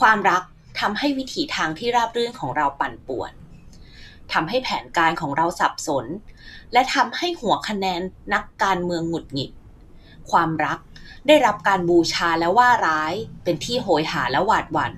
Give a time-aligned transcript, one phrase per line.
[0.00, 0.42] ความรัก
[0.80, 3.32] ทำให้วิถีทางที่ราบรื่นของเราปั่นป่วน
[4.32, 6.06] ทำให้แผนการของเราสับสน
[6.72, 8.00] และทำให้หัวคะแนน
[8.34, 9.50] นักการเมืองหงุดหงิด
[10.30, 10.78] ความรัก
[11.26, 14.92] ได้รับการบูชาและว่าร้าย เป็นที่โหยหาและหวาดหวัน่น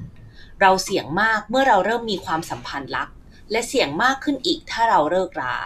[0.61, 3.09] เราเสี่ยงมากเมื่อเราเริ่มมีความสัมพันธ์รัก
[3.51, 5.57] และเสี่ยงมากขึ้นอีกถ้าเราเลิกรา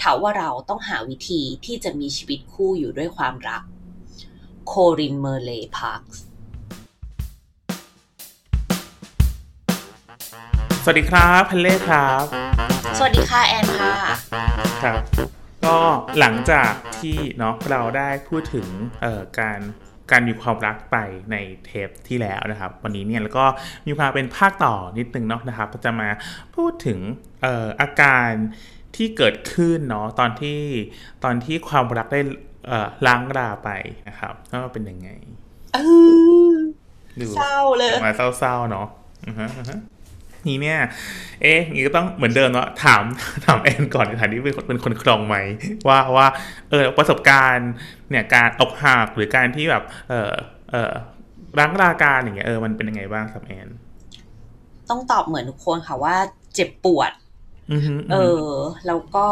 [0.00, 3.62] ถาว่าเราต้องหาวิธีที่จะมีชีวิตคู่อยู่ด้วยความรัก
[4.66, 6.18] โครินเมอร์เลย์พาร์คส
[10.86, 12.24] วัสดีครับพันเล่ครับ
[12.98, 13.94] สวัสดีค่ะแอนค่ะ
[14.84, 15.00] ครับ
[15.64, 15.76] ก็
[16.20, 18.66] หลังจากที่เนาะเราได้พูดถึง
[19.02, 19.60] เอ่อการ
[20.10, 20.96] การมีความรักไป
[21.32, 23.44] ในเทปที่แล้วนะครับ วันนี้เนี่ยแล้วก็
[23.86, 26.08] มีความเป็นภาคต่อนิดนึงเนาะนะครับจะมา
[26.56, 26.98] พูดถึง
[27.42, 28.30] เอ่ออาการ
[28.96, 30.60] ที่เกิดขึ้นเนาะตอนที่
[31.24, 32.20] ตอนที่ความรักได้
[33.06, 33.70] ล้างราไป
[34.08, 35.08] นะครับว่าเป็นยังไง
[37.36, 38.88] เศร้าเลยมาเศร้าๆเนาะ
[40.46, 40.78] นี่เนี่ย
[41.42, 43.02] เอ๊ะนี่ก็ต้องเหมือนเดิมเนาะถาม
[43.44, 45.36] ถามแอนก่อนในฐานที่เป็นคนเป็นคนครองไหม
[45.88, 46.26] ว่าว่า
[46.70, 47.70] เออประสบการณ์
[48.10, 50.30] เนี่ยการอกหักหรือการที่แบบ เออ
[50.70, 50.92] เออ
[51.58, 53.68] รังราการอย่างเงี้ยเออมันเป็นยังไงบ้างสำหรับแอน
[54.90, 56.16] ต้องตอบเหมือนทุกคนค่ะว่า
[56.54, 57.12] เจ็บปวด
[58.12, 58.50] เออ
[58.86, 59.28] แล้วก็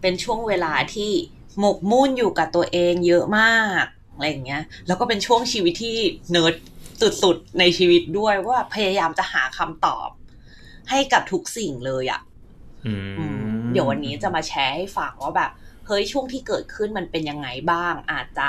[0.00, 1.12] เป็นช่วงเวลาที่
[1.58, 5.96] หมกมุ่นอยู่กับตัวเองเยอะมากอะไรอย่างเงี้ย แล้วก็เป็นช่วงชีวิตที่
[6.30, 6.54] เนิร์ด
[7.22, 10.08] สุดๆในชีวิตด้วยว่าพยายามจะหาคำตอบ
[10.90, 12.20] ให้กับทุกสิ่งเลยอะ่ะ
[13.72, 15.50] เดี๋ยววันนี้จะมาแชร์ให้ฟังว่าแบบ
[15.86, 18.46] เฮ้ยช่วงที่เกิดขึ้นมันเป็นยังไงบ้าง อาจจะ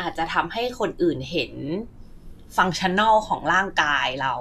[0.00, 1.52] อาจจะทำให้คนอื่นเห็น
[2.56, 4.34] functional ของร่างกายเรา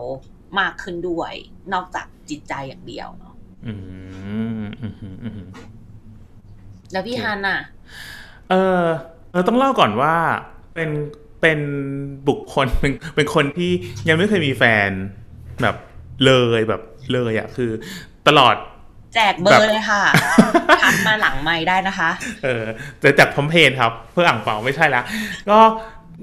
[0.59, 1.33] มากขึ้นด้วย
[1.73, 3.73] นอกจากจิตใจอย่างเดียวเนาะอื
[4.61, 4.63] ม
[6.91, 7.59] แล้วพี่ฮันอะ
[8.49, 8.85] เออ
[9.31, 10.15] เออต้องเล่าก่อนว่า
[10.73, 10.89] เป็น
[11.41, 11.59] เป็น
[12.27, 13.71] บุคคลเป็นเป็นคนที่
[14.07, 14.89] ยังไม่เคยมีแฟน
[15.61, 15.75] แบบ
[16.25, 16.81] เลยแบบ
[17.13, 17.71] เลยอะคือ
[18.27, 18.55] ตลอด
[19.13, 20.03] แจกเบอร์เลยค่ะ
[20.83, 22.09] ทักมาหลังไมค์ได้นะคะ
[22.43, 22.63] เออ
[23.01, 25.01] จะแจกพร้อมเพย์ครับ เพื่ออ่างเปล่าไม่ใช่ละ
[25.49, 25.59] ก็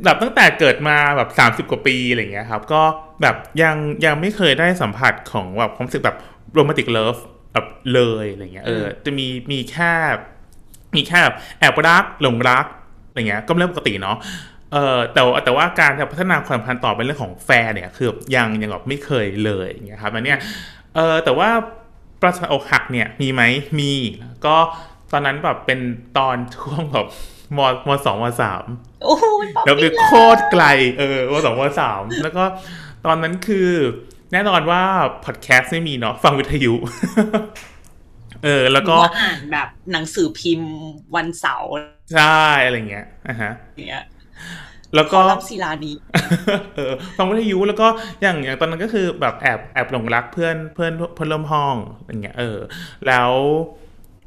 [0.05, 2.83] แบบตั้งแต่เกิดมาแบบสามสิบกว่าปีอะไรเงี้ยครับ ก็
[3.23, 6.17] แบบยังยังไม่เคยได้สัมผัสของแบบความรู้สึกแบบ
[6.55, 7.17] โรแมนติกเลิฟ
[7.53, 9.93] แบบเลยอะไรเงี้ยเออ จะมีมีแค่
[10.97, 12.67] มีแค่แบบแอบรักหลงรัก
[13.09, 14.17] อะไรเงี้ยก็เริ่มปกติเนาะ
[14.73, 20.39] เออแต่แต่ว่าการพัฒนาความสัมพันธ์ต่อเป็นเรื่องของแฟนเนี่ยคือยังยังแบบไม่เคยเลยอย่างเงี้ยครับอันเนี้ย
[20.95, 21.49] เออแต่ว่า
[22.21, 23.43] ประสบอกหักเนี่ยมีไหม
[23.79, 23.93] มี
[24.47, 24.57] ก็
[25.13, 25.81] ตอนนั้นแบบเป็น
[26.19, 27.07] ตอนช่วงแบบ
[27.57, 28.65] มมสองมสาม
[29.65, 30.65] แล้วคือโคตรไกล
[30.99, 32.45] เออมสองมสามแล้วก็
[33.07, 33.69] ตอนนั้นคือ
[34.33, 34.83] แน่นอนว่า
[35.25, 36.75] พอดแคสต์ไม่มีเนาะฟังวิทยุ
[38.45, 40.73] เออ แล้วก็อ่านแบบหนังสือพิมพ์
[41.17, 41.71] วันเสาร์
[42.15, 43.53] ใช่อะไรเงี้ยอะฮะ
[43.89, 44.05] เงี้ย
[44.95, 45.93] แล้วก็รับศิลาดี
[46.77, 47.87] เออฟังวิทยุแล้วก็
[48.23, 51.75] อย่างอย่างตอนนั้นก็คือแบบแอบแอบหลงรักเพื่อนเพื่อนเพื่อนร่วมห้อง
[52.07, 52.59] อย่างเงี้ยเออ
[53.07, 53.31] แล้ว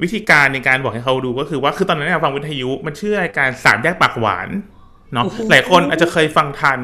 [0.04, 4.50] วิธีการในการบอกให้เขาดูก็คือว่าคือตอนนั้นเนี่ยฟังวิทยุมันชื่อรายการสามแยกปากหวาน
[5.14, 6.80] เนาะหลายคนอาจจะเคยฟังทัน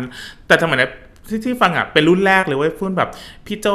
[0.48, 0.92] แต่สมัยนั้น
[1.30, 3.10] ที่ที่ฟังอะเป็นรุ่นแรกเลยเว้ยพุ่นแบบ
[3.48, 3.68] พี่โจ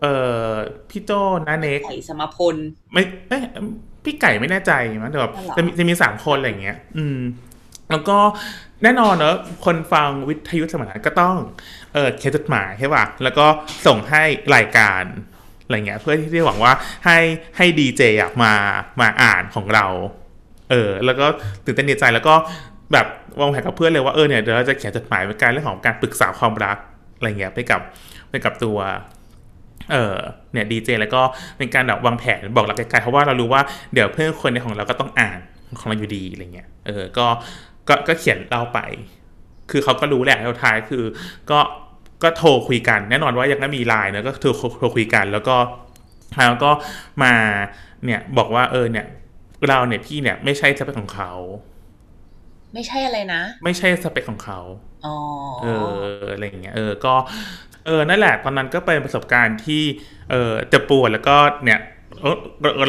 [0.00, 0.14] เอ่
[0.48, 0.50] อ
[0.90, 1.12] พี่โจ
[1.46, 2.56] นาเน็กไก่สมพล
[2.92, 3.38] ไม่เอ้
[4.04, 4.72] พี่ไก่ไม่แน่ใจ
[5.02, 7.18] มั้งแต่แบบจะมีจะมีสามคนอะไรอย่างเงี้ย อืม
[7.90, 8.18] แล้วก็
[8.82, 11.36] แน่นอนเนอะคนฟังวิทยุสมัยนั้นก็ต้อง
[11.92, 13.46] เออเขียนจดหมายใช่ป่ะแล้วก็
[13.86, 14.22] ส่งให้
[14.54, 15.02] รายการ
[15.64, 16.72] อะไรเงี้ยเพื่อที่จะหวังว่า
[17.04, 17.18] ให้
[17.56, 18.52] ให้ดีเจอะมา
[19.00, 19.86] มาอ่านของเรา
[20.70, 21.26] เออ แล้วก็
[21.64, 22.34] ตื่นเต้นดีใจแล้วก็
[22.92, 23.06] แบบ
[23.40, 26.76] วางแผนกับเพื่อนเลยว่าเออเนี่ยเดี๋ยวเราจะเขียนจดหมายเป็นการเรื่องของการปรึกษาความรัก
[27.16, 27.80] อะไรเงี้ยไปกับ
[28.30, 28.78] ไปกับตัว
[29.92, 30.16] เออ
[30.52, 31.22] เนี่ยดีเจแล้วก็
[31.58, 33.62] เป็นการแบบวางแผนบอกเราไกลๆเพราะว่าเรารู้ว่า
[33.92, 35.38] เดี๋ยวเพื่อนคนในของเราก็ต้องอ่าน
[35.80, 37.26] ของเราอยู่ดีอะไรเงี้ยเออก็
[37.88, 38.80] ก็ก็เขียนเล่าไป
[39.70, 41.04] คือเขาก็รู้แหละแล้วท้ายคือ
[41.50, 41.58] ก็
[42.22, 45.56] ก็โทรคุยกัน แน่นอนว่ายังไม่มีไลน์นะก็โทรโทรคุยกันแล้วก็
[46.36, 46.70] แล้วก็
[47.22, 47.34] มา
[48.04, 49.06] เนี่ยบอกว่าเออเนี่ย
[49.68, 51.32] เราเนี่ยพี่เนี่ยไม่ใช่สเปคของเขา
[52.74, 54.60] ไม่ใช่อะไรนะ ไม่ใช่สเปคของเขา
[55.62, 57.14] เอออะไรอย่างเงี้ยเออก็
[57.86, 59.82] เออนั่นแหละตอนนั้นก็เป็นประสบการณ์ที่
[60.30, 61.80] เออจะปวดแล้วก็เนี่ย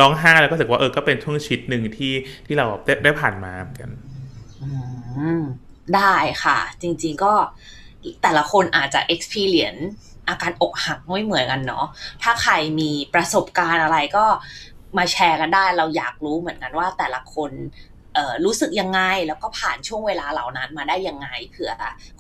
[0.02, 2.14] ร้องไห้แล้วก็รู้สึกว่าเออก็เป็นช่วงชิดหนึ่งที่
[2.46, 3.92] ที่เราได้ได้ผ่านมาเหมือนกัน
[5.96, 7.34] ได้ค่ะ จริงๆก็
[8.24, 9.84] แต่ละคนอาจจะ experience
[10.30, 11.86] อาการอกหักไม่เหมือนกันเนาะ
[12.24, 14.26] ถ้าใครมีประสบการณ์อะไรก็
[14.98, 17.52] มาแชร์กันได้ เราอยากรู้เหมือนกันว่าแต่ละคน
[18.46, 21.72] รู้สึกยังไง แล้วก็ผ่านช่วงเวลาเหล่านั้นมาได้ยังไงเผื่อ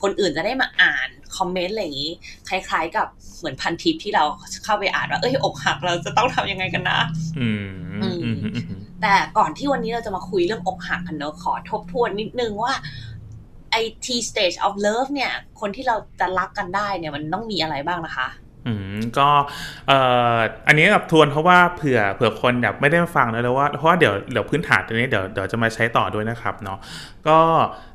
[0.01, 2.13] คนอื่นจะได้มาอ่านคอมเมนต์อะไรอย่างนี้
[2.49, 3.07] คล้าย ๆ กับ
[3.37, 4.23] เหมือนพันทิปที่เรา
[4.63, 6.99] เข้าไปอ่านว่าเอ้ยอกหักเราจะต้องทำยังไงกันนะ
[9.07, 12.73] แต่ก่อนที่วันนี้เราจะมาคุยเรื่องอกหักกันเนอะขอทบทวนนิดนึงว่า
[13.71, 13.75] ไอ
[14.05, 18.27] T stage of love เนี่ย คนที่เราจะรักกันได้เนี่ยมันต้องมีอะไรบ้างนะคะ
[18.67, 19.29] อืมก็
[19.87, 19.99] เอ่
[20.35, 26.79] ออันนี้กับทวนเพราะว่าเผื่อเผื่อคนแบบไม่ได้ฟังแล้วว่าเพราะว่าเดี๋ยวเดี๋ยวพื้นฐานตรงนี้เดี๋ยวเดี๋ยวจะมาใช้ต่อด้วยนะครับเนาะ
[27.27, 27.39] ก็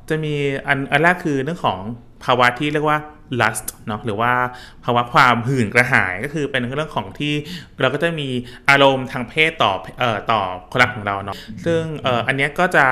[0.09, 0.35] จะมี
[0.67, 1.79] อันอันแรกคือเรื่องของ
[2.23, 2.99] ภาวะที่เรียกว่า
[3.41, 4.31] lust เนาะหรือว่า
[4.83, 7.33] ภาวะความหื่นกระหายก็คือเป็นเรื่องของที่
[7.81, 8.27] เราก็จะมี
[8.69, 10.41] อารมณ์ทางเพศต่อเอ่อต่อ
[10.71, 12.85] คนรักของเราเนาะซึ่งเอ่ออันนี้ก็จะ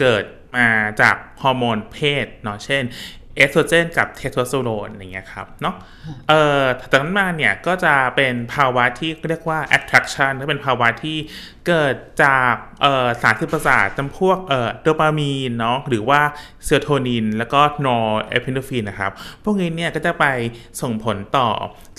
[0.00, 0.24] เกิด
[0.56, 0.66] มา
[1.00, 2.82] จากฮอร์โมนเพศเนาะเช่น
[3.36, 5.74] เอสโตรเจนกับเทสโทสเตอโรนอย่างเงี้ยครับเนาะ
[6.28, 11.16] เอ่อจากนั้นมาเนี่ยก็จะเป็นภาวะที่เรียกว่า attraction ก็เป็นภาวะที่
[11.66, 12.54] เกิดจาก
[13.22, 14.38] สารสื่อประสาทจำพวก
[14.82, 16.20] โดปามีนเนาะหรือว่า
[16.64, 19.12] เซโรโทนิน แล้วก็นอร์เอพิโนฟินนะครับ
[19.44, 20.26] พวกนี้เนี่ยก็จะไป
[20.80, 21.48] ส่งผลต่อ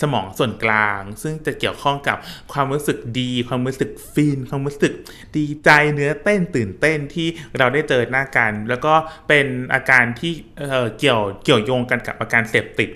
[0.01, 2.17] สมองส่วนกลาง ซึ่งจะเกี่ยวข้องกับ
[2.51, 4.93] ความรู้สึกดี ความรู้สึกฟิน ความรู้สึก
[5.37, 7.27] ดีใจเนื้อเต้นตื่นเต้นที่
[7.57, 8.93] เราได้เจอหน้ากัน แล้วก็
[9.27, 10.61] เป็นอาการที่
[10.99, 12.89] เกี่ยวเกี่ยวโยงกันกับอาการเสพติด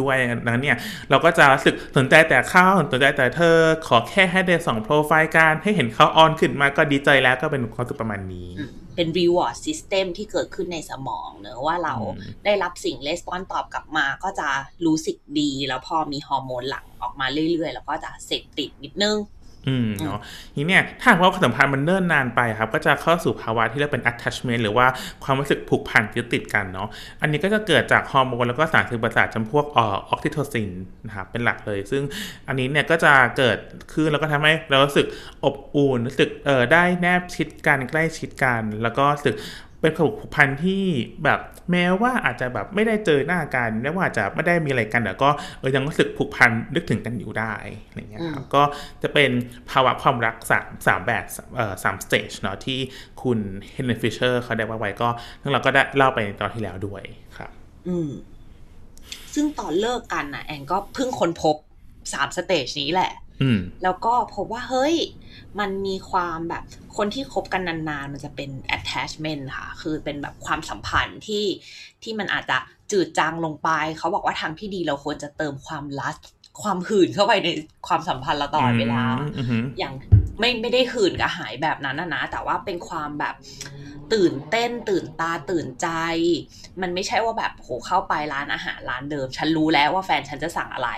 [0.00, 0.76] ด้วยนั้นเนี่ย
[1.10, 3.56] เราก็จะรู้สึกสนใจแต่เขาสนใจแต่เธอ
[3.88, 8.48] ขอแค่ให้ได้สองโปรไฟล์การให้เห็นเขาออนขึ้นมาก็ดีใจแล้วก็เป็นความสุขประมาณนี้
[8.94, 11.94] เป็น reward system ที่เกิดขึ้นในสมองเนอะว่าเรา
[12.44, 14.48] ได้รับสิ่งレスปอนตอบกลับมาก็จะ
[14.86, 19.16] รู้สึกดี แล้วพอมีฮอร์โมนหลั่งออกมาเรื่อยๆ แล้วก็จะเสพติดนิดนึง
[19.68, 20.20] อืมเนาะ
[20.56, 24.86] ทีเนี่ยถ้าว่าความสัมพันธ์มันเนิ่นนานไปครับ ก็จะเข้าสู่ภาวะที่เรียกเป็น attachment หรือว่า
[25.24, 26.88] ความรู้สึกผูกพันยึดติดกันเนาะ
[27.20, 29.80] อันนี้ก็จะเกิดจากฮอร์โมนแล้วก็สารสื่อประสาทจำพวกอ
[30.10, 30.70] อกซิโทซิน
[31.06, 32.02] นะครับเป็นหลักเลย ซึ่ง
[32.48, 33.58] อันนี้เนี่ยก็จะเกิด
[33.92, 35.06] ขึ้นแล้วก็ทำให้เรารู้สึก
[35.44, 39.36] อบอุ่นรู้สึกเออได้แนบชิดกันใกล้ชิดกัน แล้วก็รู้สึก
[39.84, 40.84] เป็นความผูกพันที่
[41.24, 41.40] แบบ
[41.72, 47.54] แม้ว่าอาจจะแบบไม่ได้เจอหน้ากันแม้ว่าจะไม่ได้มีอะไรกันแต่ก็เออยังรู้สึกผูกพันนึกถึงกันอยู่ได้
[47.86, 48.62] อะไรเงี้ยครับก็
[49.02, 49.30] จะเป็น
[49.70, 51.24] ภาวะความรักสามสามแบบ
[51.56, 52.78] เอ่อสาม stage เนาะที่
[53.22, 53.38] คุณ
[53.72, 55.08] เฮเลนฟิชเชอร์เขาได้ว่าไว้ก็
[55.42, 57.02] ทั้งเราก็ได้เล่าไปในตอนที่แล้วด้วย
[57.38, 57.50] ครับ
[57.88, 58.10] อืม
[59.34, 61.56] ซึ่งตอนเลิกกันนะแอนก็เพิ่งค้นพบ
[62.12, 63.12] สาม stage นี้แหละ
[63.82, 64.96] แล้วก็พบว่าเฮ้ย
[65.60, 66.62] มันมีความแบบ
[66.96, 71.44] คนที่คบกันนานๆ มันจะเป็น attachment ค่ะ คือเป็นแบบความสัมพันธ์ที่
[72.02, 72.58] ที่มันอาจจะ
[72.92, 73.68] จืดจางลงไป
[73.98, 76.14] เขาบอกว่าทางที่ดีเราควรจะเติมความรัก
[76.62, 77.48] ความหื่นเข้าไปใน
[77.88, 79.02] ความสัมพันธ์เราตลอดเวลา
[79.78, 79.94] อย่าง
[80.38, 83.34] ไม่ไม่ได้หื่นกับหายแบบนั้นนะนะ แต่ว่าเป็นความแบบ
[84.14, 85.88] ตื่นเต้นตื่นตาตื่นใจ
[86.82, 90.90] มันไม่ใช่ว่าแบบโหเข้าไปร้านอาหารร้านเดิม ฉันรู้แล้วว่าแฟนฉันจะสั่งอะไร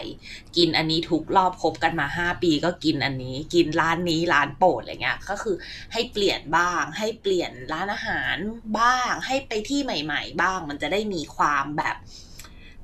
[0.56, 5.56] กินอันนี้ทุกรอบคบกันมาห้าปีก็กินอันนี้ กินร้านนี้ร้านโปรดอะไรเงี้ย ก็คือ
[5.92, 8.36] ให้เปลี่ยนบ้าง ให้เปลี่ยนร้านอาหาร
[8.78, 11.96] บ้าง ให้ไปที่ใหม่ ๆ บ้าง มันจะได้มีความแบบ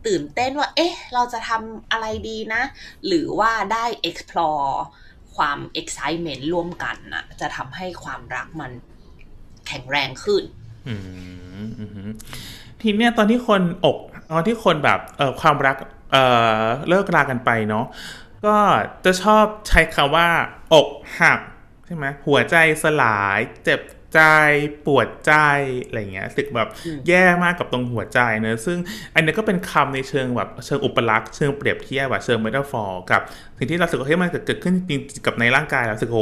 [0.07, 2.63] ตื่นเต้นว่า เอ๊ะ เราจะทำอะไรดีนะ
[3.07, 4.77] หรือว่าได้ explore
[5.37, 8.73] ความ excitement ร่วมกันนะจะทำให้ความรักมัน
[9.67, 10.43] แข็งแรงขึ้น
[12.81, 13.97] ทีเนี้ยตอนที่คนอก
[14.33, 15.77] ตอนที่คนแบบเออความรัก
[16.13, 16.17] เอ
[16.63, 17.85] อเลิกรากันไปเนาะ
[18.47, 18.57] ก็
[19.05, 20.29] จะชอบใช้คำว่า
[20.75, 20.89] อก
[21.21, 21.41] หัก
[21.87, 23.81] ใช่ไหมหัวใจสลายเจ็บ
[24.15, 24.21] ใจ
[24.87, 25.33] ปวดใจ
[25.85, 26.69] อะไรเงี้ยสึกแบบ
[27.09, 28.79] แย่มากกับตรงหัวใจเนอะซึ่ง
[29.15, 33.21] อันนี้ก็เป็นคำในเชิงแบบเชิงอุปลักษณ์เชิงเปรียบเทียบแบบเชิงเมตาฟอร์กับ
[33.59, 36.21] สิ่งที่เราสึกว่าเฮ้ยมันเกิดขึ้นจริงกับในร่างกายเราสึกโห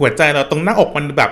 [0.00, 1.30] หัวใจเราตรงหน้าอกมันแบบ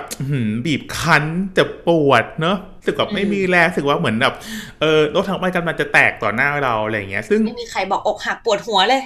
[0.65, 1.23] บีบคั้น
[1.57, 4.33] จะปวดเนอะสึกแบบไม่มีแรงสึกว่าเหมือนแบบ
[4.81, 9.01] เออรถทางไปกำลังจะแตกต่อหน้าเราอะไรเงี้ย ซึ่งไม่มีใครบอกอกหักปวดหัวเลย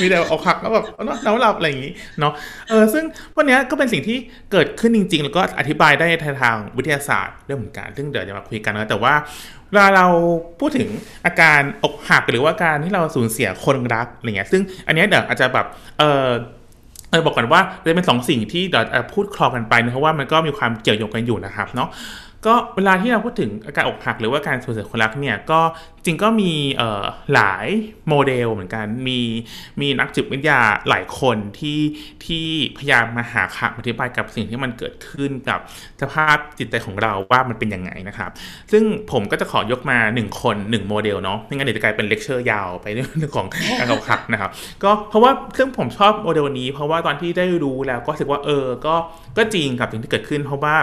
[0.00, 2.32] มีแต่อกหักแล้วแบบน้ำหลับอะไรอย่างนี้เนาะ
[2.68, 3.04] เออซึ่ง
[3.36, 4.18] วันนี้ก็เป็นสิ่งที่
[4.52, 6.06] เกิดขึ้นจริง ๆ แล้วก็อธิบายได้
[6.42, 9.14] ทางวิทยาศาสตร์เรื่องเหมือนกันซึ่งเดี๋ยวจะมาคุยกันนะแต่ว่า
[9.70, 10.06] เวลาเรา
[10.60, 10.88] พูดถึง
[11.26, 15.66] อาการอกหักหรือว่าการที่เราสูญเสียคนรักอะไรเงี้ยซึ่งอันนี้เดี๋ยวอาจจะแบบ
[15.98, 16.28] เออ
[17.10, 21.88] เออบอกก่อนว่าจะเป็นสองสิ่งที่เดี๋ยวพูดคลอกันไปนะเพราะว่ามันก็มีความเกี่ยวโยงกันอยู่นะครับเนาะ
[22.46, 25.60] ก็เวลาที่เราพูดถึงอาการอกหักหรือว่าการสูญเสียคนรักเนี่ยก็
[26.04, 26.52] จริงก็มี
[27.34, 27.66] หลาย
[28.08, 29.20] โมเดลเหมือนกันมี
[29.80, 31.80] มีนักจิตวิทยาหลายคนที่
[32.24, 32.46] ที่
[32.78, 35.58] พยายามมาหาคำอธิบายกับสิ่งที่มันเกิดขึ้นกับ
[36.00, 38.30] สภาพจิตใจของเราว่ามันเป็นยังไงนะครับ
[38.72, 38.82] ซึ่ง
[39.12, 43.46] ผมก็จะขอยกมา 1 คน 1 โมเดลเนาะไม่งั้นเดี๋ยวจะกลายเป็นเลคเชอร์ยาวไปเรื่องของ
[43.78, 44.50] การอกหักนะครับ
[44.84, 48.94] ก็เพราะว่าซึ่งผมชอบโมเดลนี้ เพราะว่าตอนที่ได้รู้แล้วก็รู้สึกว่าเออก็
[49.36, 50.76] ก็จริงกับสิ่งที่เกิดขึ้น เพราะว่า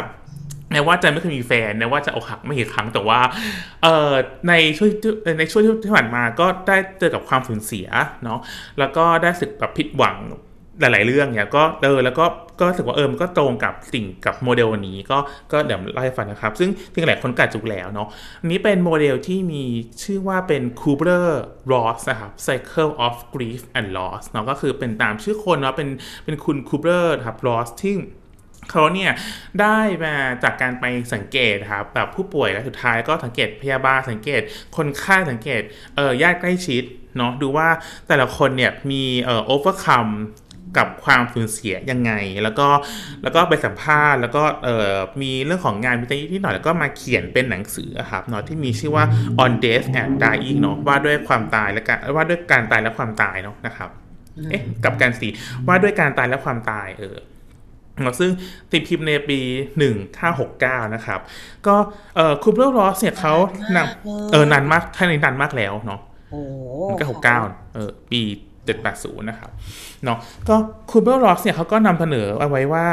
[0.71, 3.19] แม้ว่าจะไม่เคยมีแฟนแม้ว่าจะอกหักไม่กี่ครั้งแต่ว่า
[3.83, 4.11] เอ่อ
[4.49, 4.89] ในช่วง
[5.39, 7.87] ในช่วงที่ผ่านมาก็ได้เจอกับความสูญเสีย
[8.23, 8.39] เนาะ
[8.79, 10.17] แล้วก็รู้สึกแบบผิดหวัง
[10.79, 12.25] หลาย ๆ เรื่องเนี่ยก็เออแล้วก็
[12.59, 15.17] ก็รู้สึกว่าเออมันก็ตรงกับสิ่งกับโมเดลนี้ก็
[15.51, 18.07] ก็เดี๋ยวเล่าให้ฟังนะครับ ซึ่งที่หลายคนรู้จักแล้วเนาะ
[18.41, 19.63] อันนี้เป็นโมเดลที่มี
[20.03, 25.89] ชื่อว่าเป็น Kubler-Ross นะครับ Cycle of Grief and Loss เนาะก็คือเป็นตามชื่อคนเนาะเป็น
[26.25, 27.93] เป็นคุณ Kubler ครับ Ross ที่
[28.71, 29.11] เขาเนี่ย
[29.61, 34.41] ได้มาจากการไปสังเกตครับแบบผู้ป่วยและสุดท้ายก็สังเกตพยาบาลสังเกต
[34.77, 35.61] คนไข้สังเกต
[35.95, 36.83] เออญาติใกล้ชิด
[37.17, 37.67] เนาะดูว่า
[38.07, 40.07] แต่ละคนเนี่ยมีเอ่อโอเวอร์คัม
[40.77, 42.11] กับความสูญเสียยังไง
[42.43, 42.67] แล้วก็
[43.23, 49.05] แล้วก็ไปสัมภาษณ์แล้วก็เอ่อมีเรื่องของงานวิจัยนิดหน่อยแล้วก็มาเขียนเป็นหนังสือครับเนาะที่มีชื่อว่า
[49.43, 53.89] on death and dying เนาะว่าด้วยความตายและการว่าด้วยการตายและความตายเนาะนะครับ
[54.49, 55.27] เอ๊ะกับการสี
[55.67, 57.17] ว่าด้วยการตายและความตายเออ
[58.19, 58.31] ซึ่ง
[58.71, 59.39] ตีพิมพ์ในปี
[60.17, 61.19] 1569 นะครับ
[61.67, 61.75] ก็
[62.15, 63.33] เอ่อคูเปอร์รอสเนี่ยเขา
[63.75, 66.41] นำเออนานมากท่านนี้นานมากแล้วเนาะโอ้
[66.99, 67.39] ก็หกเก้า
[67.73, 68.21] เออปี
[68.65, 69.49] เจ็ดแปดศูนย์นะครับ
[70.05, 70.17] เนาะ
[70.49, 70.55] ก็
[70.91, 72.87] คูเปอร์รอสเนี่ยเขาก็นำเสนอเอาไว้ว่า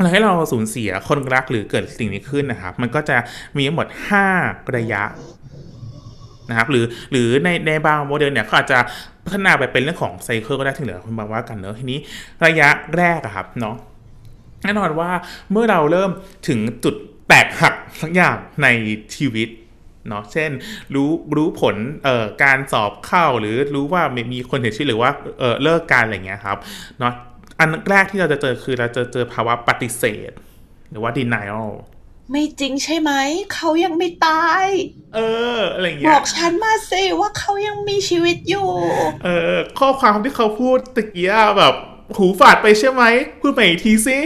[0.00, 3.16] เราให้เราสูญเสียคนรักหรือเกิดสิ่งนี้ขึ้นนะครับ มันก็จะ
[3.56, 4.26] มีทั้งหมดห้า
[4.76, 5.02] ระยะ
[6.48, 8.78] นะครับหรือหรือในในบางโมเดลเนี่ยเขาอาจจะ
[9.24, 11.98] พัฒนาไปเป็นเรื่องของไซเคิลก็ได้ถึงเหลือคุณบอกว่ากันเนอะทีนี้
[12.46, 13.76] ระยะแรกอะครับเนาะ
[14.66, 15.10] แน่นอนว่า
[15.52, 16.10] เมื่อเราเริ่ม
[16.48, 16.94] ถึงจุด
[17.28, 18.66] แตกหักสักอย่างใน
[19.16, 19.48] ชีวิต
[20.08, 20.50] เนาะเช่น
[20.94, 26.58] รู้รู้ผลเอ่อการสอบเข้าหรือรู้ว่ามีคนเสียชีวิตหรือว่าเออเลิกการอะไรเงี้ยครับ
[26.98, 27.12] เนาะ
[27.58, 30.30] อันแรกที่เราจะเจอคือเราจะเจอภาวะปฏิเสธ
[30.90, 31.68] หรือว่า denial
[32.30, 33.12] ไม่จริงใช่ไหม
[33.54, 34.64] เขายังไม่ตาย
[35.14, 35.20] เอ
[35.56, 38.68] ออะไรเงี้ยบอกฉันมาสิว่าเขายังมีชีวิตอยู่
[39.24, 41.74] เออ ข้อความที่เขาพูดตะกี้แบบ
[42.16, 43.04] หูฝาดไปใช่ไหม
[43.40, 44.18] พูดใหม่อีกทีสิ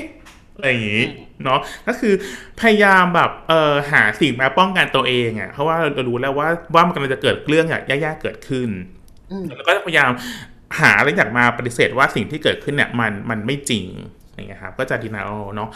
[0.60, 1.06] อะไรอย่างงี้
[1.44, 2.14] เนาะก็คือ
[2.60, 8.68] พยายามแบบเออหาสิ่งมาป้องกันตัวเองอะ่ะเพราะว่าเรารู้แล้วว่าว่ามันกำลังจะเกิดเรื่องอย่างแย่ๆเกิดขึ้น
[9.56, 10.10] แล้วก็พยายาม
[10.80, 13.86] หาอะไรอย่างมาปฏิเสธว่าสิ่งที่เกิดขึ้นเนี่ยมันมันไม่จริง
[14.34, 15.70] อย่างเงี้ยครับก็จะดีนาโอเนาะ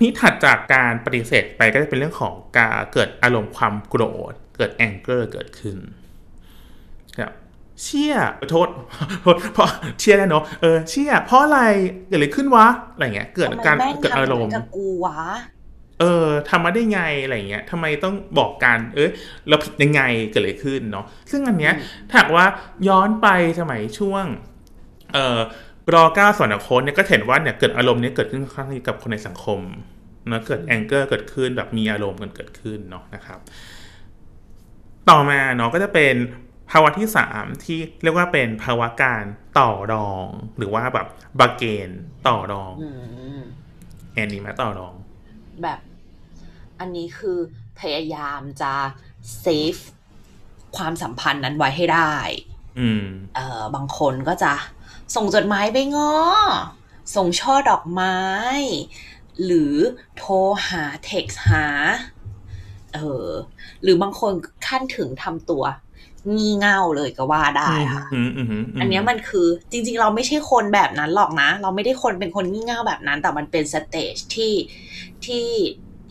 [0.00, 4.02] นี่ถัดจากการปฏิเสธไปก็จะเป็นเรื่องของการเกิดอารมณ์ความโกร
[4.32, 5.76] ธ เกิดแองเกอร์เกิดขึ้น
[7.18, 7.32] ครับ
[7.82, 8.14] เชี่ย
[8.50, 8.68] โทษ
[9.22, 9.70] โทษเพราะ
[10.00, 11.60] เชี่ยแน่เนาะเออเชี่ยเพราะอะไร
[12.08, 15.18] เกิดอะไรขึ้นวะอะไรเงี้ย เกิดการเกิดอารมณ์กูวะ
[16.00, 19.08] เออทำมาได้ไงอะไรเงี้ยทำไมต้องบอกกัน เออ
[19.48, 21.74] เราผิดยังไงเกิดอะไรขึ้นเนาะซึ่งอันเนี้ย
[22.10, 22.46] ถ้าว่า
[22.88, 23.28] ย้อนไป
[23.60, 24.24] สมัยช่วง
[25.14, 25.38] เอ่อ
[25.94, 29.60] รอเก้าสวรรคตเนี่ยก็เห็นว่าเนี่ยเกิดอารมณ์นี้เกิดขึ้นครั้งนี้กับคนในสังคม
[30.30, 33.38] นะเกิดแองเกอร์เกิดขึ้นแบบมีอารมณ์กันเกิดขึ้นเนาะนะครับ
[35.10, 36.14] ต่อมาเนาะก็จะเป็น
[36.70, 39.24] ภาวะที่สามที่เรียกว่าเป็นภาวะการ
[39.58, 41.06] ต่อรอง หรือว่าแบบ
[41.38, 41.90] บาเกน
[42.28, 42.74] ต่อรอง
[44.12, 44.94] แอนนี่มาต่อรอง
[45.62, 45.80] แบบ
[46.80, 47.38] อันนี้คือ
[47.80, 48.72] พยายามจะ
[49.40, 49.76] เซฟ
[50.76, 52.14] ความสัมพันธ์นั้นไว้ให้ได้
[52.78, 54.52] อืม เอ่อบางคนก็จะ
[55.14, 56.14] ส่งจดหมายไปง้อ
[57.16, 58.18] ส่งช่อดอกไม้
[59.44, 59.74] หรือ
[60.16, 60.34] โทร
[60.68, 61.66] หาเท็กซ์หา
[62.94, 63.28] เออ
[63.82, 64.32] หรือบางคน
[64.66, 65.64] ขั้นถึงทำตัว
[66.34, 68.04] งี่เง่าเลยก็ว่าได้ค่ะ
[68.80, 74.54] อันนี้มันคือจริง ๆ เราไม่ใช่คนแบบนั้นหรอกนะ เราไม่ได้คนเป็นคนงี่เง่าแบบนั้น แต่มันเป็น stage ที่
[75.26, 75.46] ที่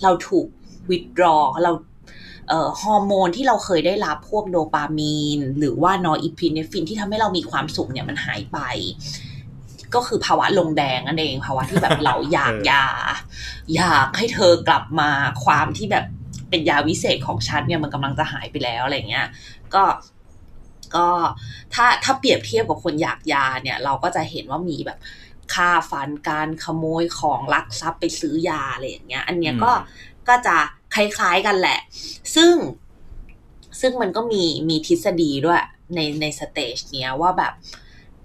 [0.03, 0.47] เราถูก
[0.89, 1.71] withdraw เรา
[2.49, 8.59] เอ่อฮอร์โมนที่เราเคยได้รับพวกโดปามีน หรือว่านอร์อิพิเนฟินที่ทำให้เรามีความสุขเนี่ยมันหายไป
[9.95, 12.85] ก็คือภาวะลงแดงนั่นเองภาวะที่แบบเราอยากยา
[13.75, 15.09] อยากให้เธอกลับมา
[15.43, 16.05] ความที่แบบ
[16.49, 19.27] เป็นยาวิเศษของฉันเนี่ยมันกำลังจะหายไปแล้วอะไรเงี้ย
[19.75, 19.85] ก็
[20.95, 21.07] ก็
[21.73, 24.99] ถ้าถ้าเปรียบเทียบกับคนอยากยาเนี่ยเราก็จะเห็นว่ามีแบบ
[25.53, 29.71] ค่าฟันการขโมยของลักทรัพย์ไปซื้อยาอะไรอย่างเงี้ย อันเนี้ยก็
[30.27, 30.57] ก็จะ
[30.95, 31.79] คล้ายๆกันแหละ
[32.35, 32.53] ซึ่ง
[33.81, 35.61] ซึ่งมันก็มีมีทฤษฎีด้วย
[35.95, 37.53] ในใน stage เนี้ยว่าแบบ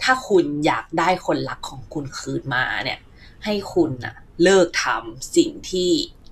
[0.02, 2.98] ถ้าคุณอยากได้คนรักของคุณคืนมาเนี่ย
[3.44, 5.90] ให้คุณอะเลิกทำสิ่งที่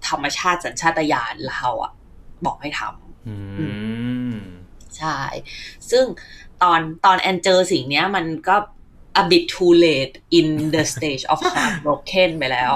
[0.08, 1.92] ธรรมชาติสัญชาตญาณเราอะ
[2.44, 3.60] บอกให้ทำ
[4.98, 5.18] ใช่
[5.90, 6.04] ซึ่ง
[6.62, 8.56] ตอนตอนแอนเจอสิ่งเนี้ยมันก็
[9.22, 12.72] a bit too late in the stage of heartbroken ไปแล้ว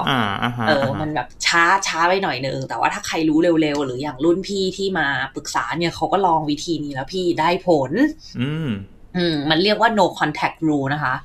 [0.67, 7.91] เออ มันแบบช้าช้าไปหน่อยนึง แต่ว่าถ้าใครรู้เร็วๆ หรืออย่างรุ่นพี่ที่มาปรึกษาเนี่ยเขาก็ลองวิธีนี้แล้วพี่ได้ผล
[8.41, 8.69] อืม
[9.17, 11.15] อืม มันเรียกว่า no contact rule นะคะ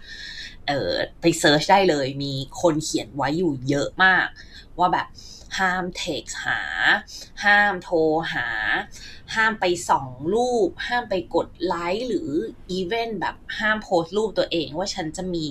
[0.69, 4.27] เออไป search ได้เลย มีคนเขียนไว้อยู่เยอะมาก
[4.79, 5.07] ว่าแบบ
[5.59, 6.61] ห้ามเท็กหา
[7.45, 7.97] ห้ามโทร
[8.35, 8.47] หา
[9.35, 12.31] ห้ามไปส่องรูป ห้ามไปกดไลค์หรือ
[12.71, 15.47] อีเวนต์แบบห้ามโพสต์รูปตัวเองว่าฉันจะมี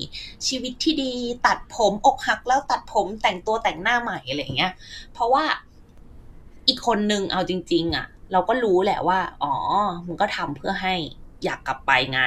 [0.47, 1.13] ชีวิตที่ดี
[1.47, 4.73] ตัดผมอกหักแล้วตัดผมแต่งตัวแต่งหน้าใหม่อะไรเงี้ย
[5.13, 5.43] เพราะว่า
[6.67, 9.53] อีกคนนึงเอาจริง ๆอะ เราก็รู้แหละว่า อ๋อ
[10.07, 10.95] มันก็ทำเพื่อให้
[11.43, 12.21] อยากกลับไปไง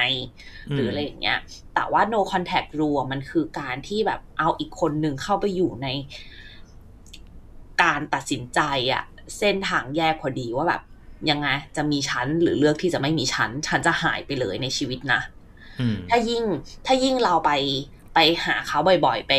[0.73, 1.39] หรืออะไรอย่างเงี้ย
[1.73, 5.87] แต่ว่า no contact rule มันคือการที่แบบเอาอีกคนหนึ่งเข้าไปอยู่ใน
[7.83, 8.59] การตัดสินใจ
[8.93, 9.03] อะ
[9.39, 10.81] เส้นทางแยกพอดีว่าแบบ
[11.29, 15.21] ยังไง จะมีชั้นหรือเลือกที่จะไม่มีชั้นฉันจะหายไปเลยในชีวิตนะ
[16.09, 16.43] ถ้ายิ่ง
[16.85, 17.51] ถ้ายิ่งเราไป
[18.13, 19.33] ไปหาเขาบ่อย ๆ ไป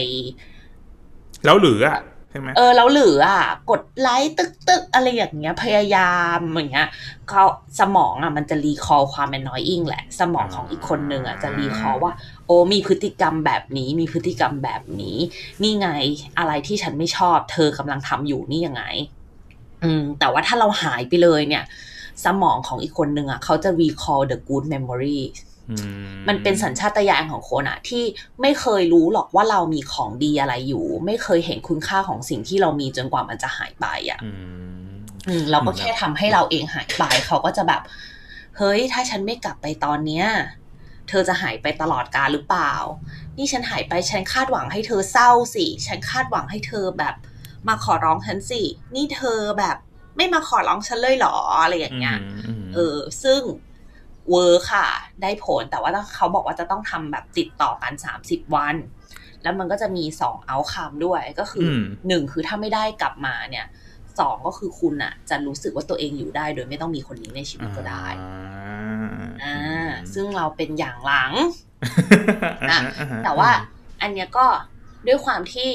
[1.44, 6.88] แล้วหรืออะใช่ไหมเออแล้วหรืออะ กดไลค์ตึกตึกอะไรอย่างเงี้ย พยายามอย่างเงี้ย
[7.28, 7.44] เขา
[7.80, 12.12] สมองอะมันจะรีคอร์ความเป็นน้อยอิงแหละ สมองของอีกคนนึงอะจะรีคอร์ว่า
[12.46, 15.16] โอ้มีพฤติกรรมแบบนี้ มีพฤติกรรมแบบนี้
[15.62, 15.88] นี่ไง
[16.38, 18.82] อะไรที่ฉันไม่ชอบ เธอกำลังทำอยู่นี่ยังไง
[19.84, 21.64] อืม แต่ว่าถ้าเราหายไปเลยเนี่ย
[22.24, 25.20] สมองของอีกคนนึงอะเขาจะ recall the good memory
[26.28, 28.04] มันเป็นสัญชาตญาณของคนอะที่
[28.42, 34.20] ไม่เคยรู้หรอกว่าเรามีของดีอะไรอยู่ ไม่เคยเห็นคุณค่าของสิ่งที่เรามีจนกว่ามันจะหายไปอะ
[35.50, 37.82] เราก็แค่ทำให้เราเองหายไปเขาก็จะแบบ
[38.56, 40.26] เฮ้ย ถ้าฉันไม่กลับไปตอนเนี้ย
[41.08, 42.74] เธอจะหายไปตลอดกาลหรือเปล่า
[43.36, 47.14] นี่ฉันหายไปฉันคาดหวังให้เธอเศร้าสิฉันคาดหวังให้เธอแบบ
[47.68, 48.62] มาขอร้องฉันสิ
[48.94, 49.76] นี่เธอแบบ
[50.16, 52.18] ไม่มาขอร้องฉันเลยหรออะไรอย่างเงี้ย
[52.74, 53.40] เออ ซึ่ง
[54.30, 54.86] เวอร์ค่ะ
[55.22, 58.76] ได้ผลแต่ว่าเขาบอกว่าจะต้องทำแบบติดต่อกันสามสิบวัน
[59.42, 61.66] แล้วมันก็จะมีสองเอาคัมด้วยก็คือ
[62.08, 63.66] หนึ่งคือถ้าไม่ได้กลับมาเนี่ย
[64.18, 68.06] สองก็คือคุณอะจะรู้สึกว่าตัวเองอยู่ได้ โดยไม่ต้องมีคนนี้ในชีวิตก็ได้
[69.44, 69.58] อ่า
[70.14, 71.32] ซึ่งเราเป็นอย่างหลัง
[72.70, 72.80] นะ
[73.24, 73.50] แต่ว่า
[74.02, 74.46] อันเนี้ยก็
[75.06, 75.70] ด้วยความที่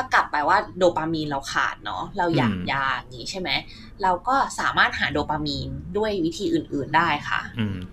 [0.00, 3.50] ถ้ากลับไปว่าโดปามีนเราขาดเนาะเราอยากยาอย่างนี้ใช่ไหม
[4.02, 7.40] เราก็สามารถหาโดปามีนด้วยวิธีอื่น ๆได้ค่ะ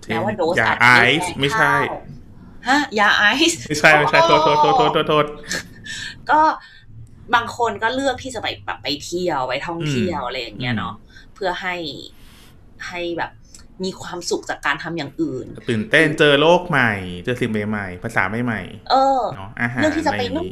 [0.08, 1.74] แม้ว่าโดสอาจจะไม่ใช่
[2.68, 5.24] ฮะยาไอซ์ไม่ใช่ไม่ใช่โทษโทษโทษโทษโทษ
[6.30, 6.40] ก็
[7.34, 10.94] บางคนก็เลือกที่จะไปแบบไปเที่ยวไปท่องเที่ยวอะไรอย่างเงี้ยเนาะ
[11.34, 11.76] เพื่อให้
[12.88, 13.30] ให้แบบ
[13.84, 16.92] มีความสุขจากการทำอย่างอื่น ตื่นเต้นเจอโลกใหม่
[17.24, 20.46] เจอสิ่งใหม่ๆภาษาใหม่ๆเออเนาะอาหารเลือกที่จะไปนู่น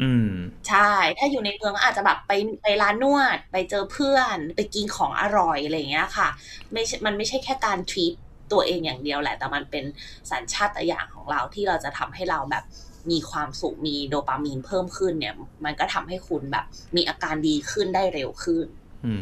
[0.00, 0.30] อืม
[0.68, 2.32] ใช่ ถ้าอยู่ในเมืองอาจจะแบบไป
[2.62, 6.28] ไปร้านนวด ไปเจอเพื่อน ไปกินของอร่อยอะไรอย่างเงี้ยค่ะ
[6.72, 8.12] ไม่มันไม่ใช่แค่การทรีต
[8.52, 9.84] ตัวเองอย่างเดียวแหละ แต่มันเป็น
[10.30, 12.64] สัญชาตญาณของเราที่เราจะทำให้เราแบบ
[13.10, 15.34] มีความสุขมีโดปามีนเพิ่มขึ้นเนี่ย
[15.64, 16.64] มันก็ทำให้คุณแบบ
[16.96, 18.66] มีอาการดีขึ้นได้เร็วขึ้น
[19.06, 19.14] อื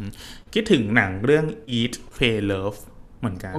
[0.00, 0.02] ม
[0.52, 1.46] คิดถึงหนังเรื่อง
[1.78, 2.78] Eat Pray Love
[3.22, 3.54] เหมือนกัน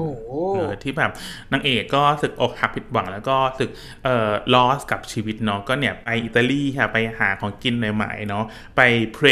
[0.54, 1.12] เออที่แบบ
[1.54, 3.70] นางเอกก็สึกอกหักผิดหวัง แล้วก็สึก
[4.04, 8.46] เอ่อลอสกับชีวิตเนาะก็เนี่ยไปอิตาลีค่ะไปหาของกินใหม่ๆเนาะ
[8.76, 8.82] ไป
[9.14, 9.28] เพล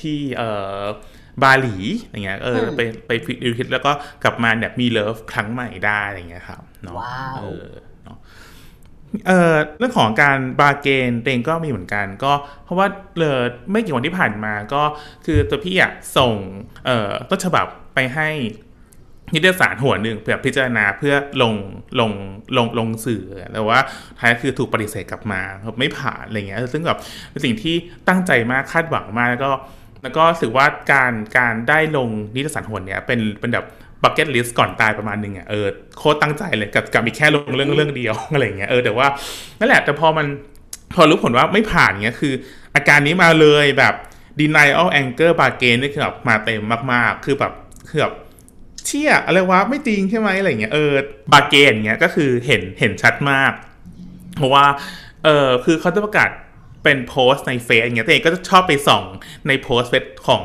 [0.00, 0.80] ที่เอ่อ
[1.42, 1.76] บาหลี
[2.10, 6.96] อย่างเงี้ยเออไปไปฟิตดิวทิตแล้วก็กลับมาเนี่ยมีเลิฟครั้งใหม่ได้อะไรเงี้ยครับเนาะ
[7.36, 7.66] เออ
[8.04, 8.18] เนาะ
[9.28, 12.32] เออเรื่องของการบาเกนเองก็มีเหมือนกันก็
[12.64, 12.86] เพราะว่า
[13.18, 13.38] เลย
[13.70, 14.82] ไม่กี่วันที่ผ่านมาก็
[15.26, 16.34] คือตัวพี่อะส่ง
[16.86, 18.28] เอ่อต้นฉบับไปให้
[19.32, 21.54] นิตยสารหัวหนึ่งเพื่อพิจารณาเพื่อลง
[22.00, 22.10] ลง
[22.56, 23.78] ลงลงสื่อแต่ว่า
[24.18, 25.40] ท้ายคือถูกปฏิเสธกลับมา
[25.78, 26.98] ไม่ผ่านอะไรเงี้ยซึ่งแบบ
[27.30, 27.74] เป็นสิ่งที่
[28.08, 29.50] ตั้งใจมากคาดหวังมากแล้วก็
[30.02, 33.66] แล้วก็สึกว่าการการได้ลงนิตยสารหัวเนี้ยเป็นเป็นแบบ
[34.02, 35.66] bucket list ก่อนตายประมาณหนึ่งอะเออ
[35.98, 39.06] โคตรตั้งใจเลยกับกับมีแค่ลงเรื่องเรื่องเดียวอะไรเงี้ยเออแต่ว่า
[39.58, 40.26] นั่นแหละแต่พอมัน
[40.94, 42.34] พอรู้ผลว่าไม่ผ่านเงี้ยคือ
[42.74, 43.94] อาการนี้มาเลยแบบ
[44.40, 47.52] denial anger bargain นี่คือแบบมาเต็มมากๆ คือแบบ
[47.88, 48.14] คือแบบ
[48.86, 50.92] เชี่ยอะไรวะไม่จริงใช่ไหมอะไรเงี้ยเออ
[51.32, 53.52] บาเกนเงี้ยก็คือเห็นเห็นชัดมาก
[54.36, 54.64] เพราะว่า
[55.24, 56.30] เออคือเขาจะประกาศ
[56.84, 59.04] เป็นโพสต์ในเฟซอย่างเงี้ยตัวเองก็จะชอบไปส่อง
[59.48, 60.42] ในโพสต์เฟซของ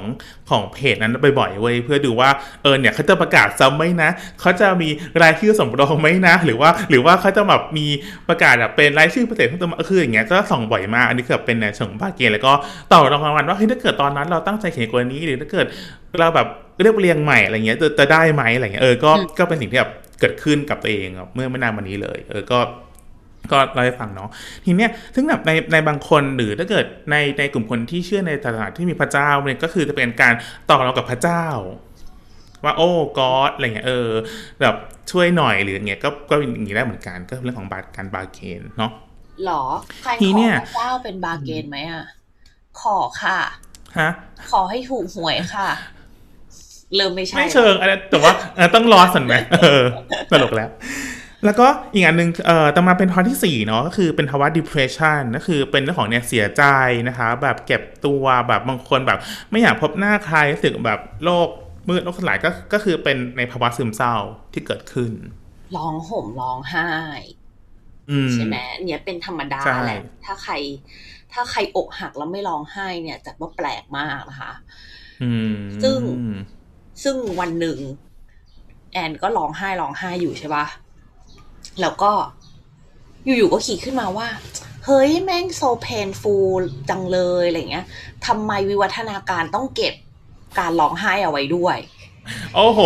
[0.49, 2.29] ของเพจนั้นบ่อยๆเว้ยเพื่อดูว่า
[2.63, 4.09] เออเนี่ยเขาจะประกาศซ้ำไหมนะ
[4.41, 4.89] เขาจะมี
[5.21, 7.87] รายชื่อสมรองไหมนะ หรือว่าหรือว่าเขาจะแบบมี
[8.29, 12.53] ประกาศแบบเป็นรายชื่อพิเศษเพิ่มเติมคืออย่างเงี้ยก็ส่องบ่อยมากอันนี้คือเป็นในเชิงบาเกนแล้วก็
[12.91, 15.65] ต่อรางวัลว่าเฮ้ยถ้าเกิดตอนนั้นเราตั้งใจเขียนกว่านี้หรือถ้าเกิด
[16.19, 16.47] เราแบบ
[16.81, 22.59] เรียบเรียงใหม่อะไรเงี้ยจะจะได้ไหมอะไรเงี้ยเออก็ก็เป็นสิ่งที่แบบเกิดขึ้นกับตัวเองเมื่อไม่นานมานี้เลย เออก็
[23.51, 24.29] ก็เล่าให้ฟังเนาะ
[24.65, 30.33] ทีเนี้ยซึ่งแบบในในบางคนหรือถ้าเกิดในในกลุ่มคนที่เชื่อในศาสนาที่มีพระเจ้าเนี่ยก็คือจะเป็นการ
[30.69, 31.45] ต่อเรากับพระเจ้า
[32.63, 34.09] ว่าโอ้กอดอะไรเงี้ยเออ
[34.61, 34.75] แบบ
[35.11, 38.91] ช่วยหน่อยหรือเงี้ยก็ก็อย่างนี้ได้เหมือนกันก็เรื่องของบาการบาเกนเนาะ
[39.45, 39.63] หรอ
[40.01, 42.05] ใครขอพระเจ้าเป็นบาเกนไหมอะ
[42.81, 43.37] ขอค่ะ
[43.99, 44.09] ฮะ
[44.51, 45.69] ขอให้ถูกหวยค่ะ
[46.95, 48.33] เริ่มไม่ใช่ไม่เชิงอะไรแต่ว่า
[48.75, 49.83] ต้องรอสันไหมเออ
[50.31, 50.69] ตลกแล้ว
[51.45, 56.63] แล้วก็อีกอันหนึ่งเอ่อต่อมาเป็นภาวะที่4เนาะก็คือเป็นภาวะ depression ก็คือเป็นเรื่องของเนี่ยเสียใจ
[57.07, 59.19] นะคะ แบบเก็บตัวแบบบางคนแบบ
[59.51, 61.47] ไม่อยากพบหน้าใครรู้สึกแบบโรค
[61.87, 64.15] มืดโรคสลายก็ก็คือเป็นในภาวะซึมเศร้า
[64.53, 65.11] ที่เกิดขึ้น
[65.75, 66.89] ร้องห่มร้องไห้
[68.33, 70.53] ใช่ไหมเนี่ยเป็นธรรมดาแหละถ้าใคร
[71.33, 74.51] ถ้าใครอกหักแล้วไม่ร้องไห้เนี่ยจัดว่าแปลกมากนะคะ
[75.83, 75.99] ซึ่ง
[77.03, 77.77] ซึ่งวันหนึ่ง
[78.91, 80.65] แอนก็ร้องไห้ร้องไห้อยู่ใช่ปะ
[81.81, 82.11] แล้วก็
[83.23, 84.27] อยู่ๆก็ขี่ขึ้นมาว่า
[84.85, 87.85] เฮ้ยแม่งโซเพนฟูลจังเลยอะไรเงี้ย
[88.25, 89.93] ทำไมวิวัฒนาการต้องเก็บ
[90.59, 91.77] การร้องไห้เอาไว้ด้วย
[92.55, 92.79] โอ้โห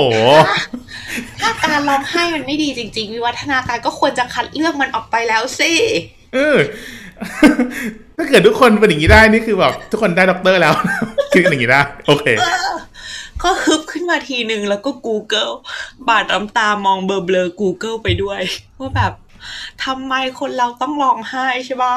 [1.42, 5.72] ถ้าการร้องไห้มันไม่ดีจริง ๆ วิวัฒนาการก็ควรจะคัดเลือกมันออกไปแล้วสิ
[6.34, 6.58] เออ
[8.18, 10.74] ถ้าเกิดทุกคนเป็นอย่างนี้ได้นี่คือแบบทุกคนได้ด็อกเตอร์แล้ว
[11.32, 12.26] คิดอย่างนี้ได้ โอเค
[13.44, 15.54] ก็ฮึบขึ้นมาทีหนึ่งแล้วก็ Google
[16.10, 18.42] บาดน้ำตามองเบลอเบลอ Google ไปด้วย
[18.80, 19.14] ว่าแบบ
[19.86, 21.96] ทำไมคนเราต้องร้องไห้ใช่ปะ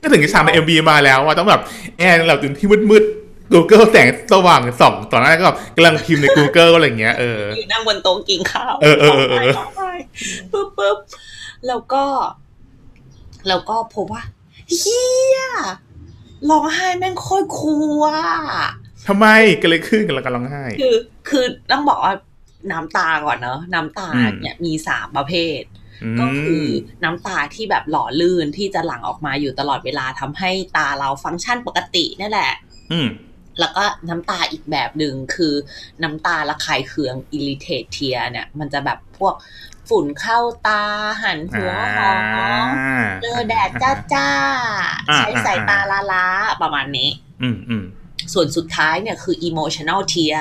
[0.00, 1.62] ก็ถึงจะทำในเอ็มบีมาแล้วว่าต้องแบบ
[1.98, 3.04] แอนเราตื่นที่มืดมืด
[3.52, 9.54] Google แสงสว่างส่องตอนนั้นก็แบบกำลังพิมพ์ใน Google อะไรเงี้ยเอออยู่นั่งบนโต๊ะกินข้าวเออเออเออ
[10.52, 10.98] ปึ๊บปึ๊บ
[11.66, 12.04] แล้วก็
[13.48, 14.22] แล้วก็พบว่า
[14.76, 15.00] เฮี
[15.34, 15.38] ย
[16.50, 17.74] ร้องไห้แม่งโคตรคู
[18.06, 18.20] อะ
[19.06, 19.26] ทำไม
[19.60, 20.94] กันเลยขึ้นกันแล้วกันร้องไห้ คือ
[21.28, 22.14] คือต้องบอกว่า
[22.72, 24.08] น้ำตาก่อนเนาะน้ำตา
[24.40, 25.62] เนี่ยมีสามประเภท
[26.20, 26.64] ก็คือ
[27.04, 32.52] น้ำตาที่แบบหล่อลื่นที่จะหลั่งออกมาอยู่ตลอดเวลาทำให้ตาเราฟังก์ชันปกตินี่แหละ
[32.92, 33.00] อื
[33.60, 35.54] แล้วก็น้ำตาอีกแบบหนึ่งคือ
[36.02, 39.34] น้ำตาระคายเคือง irritant tear เนี่ย มันจะแบบพวก
[39.88, 40.82] ฝุ่นเข้าตา
[41.22, 42.10] หันหัวหอ
[42.64, 42.66] ม
[43.22, 44.28] เจอแดดจ้าจ้า
[45.16, 46.26] ใช้สายตาล้าล้า
[46.62, 47.10] ประมาณนี้
[47.42, 47.84] อืมอืม
[48.32, 50.40] ส่วนสุดท้ายเนี่ยคือ emotional tear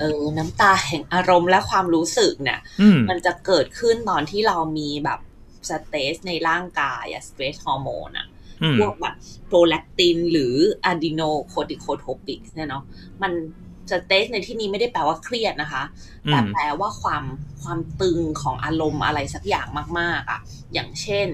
[0.00, 2.60] เออน้ำตาแห่งอารมณ์และความรู้สึกเนี่ย
[3.08, 5.20] มันจะเกิดขึ้นตอนที่เรามีแบบ
[5.68, 8.26] stress ในร่างกายอะ stress hormone อะ
[8.78, 9.14] พวกแบบ
[9.48, 10.54] prolactin หรือ
[10.84, 12.84] adrenocorticotropic เนี่ยเนาะ
[13.22, 13.32] มัน
[13.90, 15.82] stress ในที่นี้ไม่ได้แปลว่าเครียดนะคะ
[16.30, 17.24] แต่แปลว่าความ
[17.62, 19.66] ความตึงของอารมณ์อะไรสักอย่าง
[19.98, 20.40] มาก ๆอะ
[20.72, 21.28] อย่างเช่น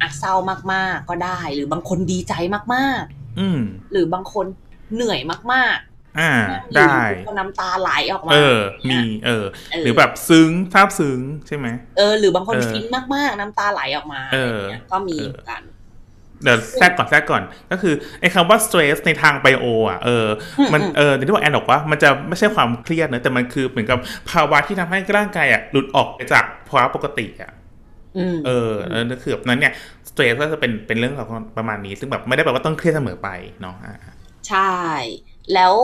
[0.00, 0.34] อะเศร้า
[0.72, 2.32] มากๆก็ได้ หรือบางคนดีใจ
[2.74, 4.46] มากๆหรือบางคน
[4.94, 5.20] เหนื่อย
[5.52, 6.32] มากๆ อ่า
[6.76, 6.96] ได้
[7.38, 9.44] น้ำตาไหลออกมา เออ มี เออ
[9.82, 14.60] หรือแบบซึ้งซาบซึ้งใช่ไหมเออ หรือบางคนฟินมากๆ น้ำตาไหลออกมา เออ
[14.92, 15.16] ก็มี
[15.50, 15.62] กัน
[16.42, 20.26] เดี๋ยวแทรกก่อนแทรกก่อน ก็คือไอ้คำว่า stress ในทางไบโออะเออ
[20.72, 23.98] มันเออที่บอกแอนบอกว่ามันจะไม่ใช่ความเครียดนะแต่มันคือเหมือนกับ
[24.30, 27.52] ภาวะที่ทำให้ร่างกายอะหลุดออกไปจากภาวะปกติอะ
[28.46, 29.72] เออเออคือแบบนั้นเนี่ย
[30.08, 33.28] stress ก็จะเป็นเป็นเรื่องของประมาณนี้ ซึ่งแบบไม่ได้แปลว่าต้องเครียดเสมอไป
[33.60, 33.76] เนาะ
[34.48, 34.72] ใช่
[35.54, 35.74] แล้ว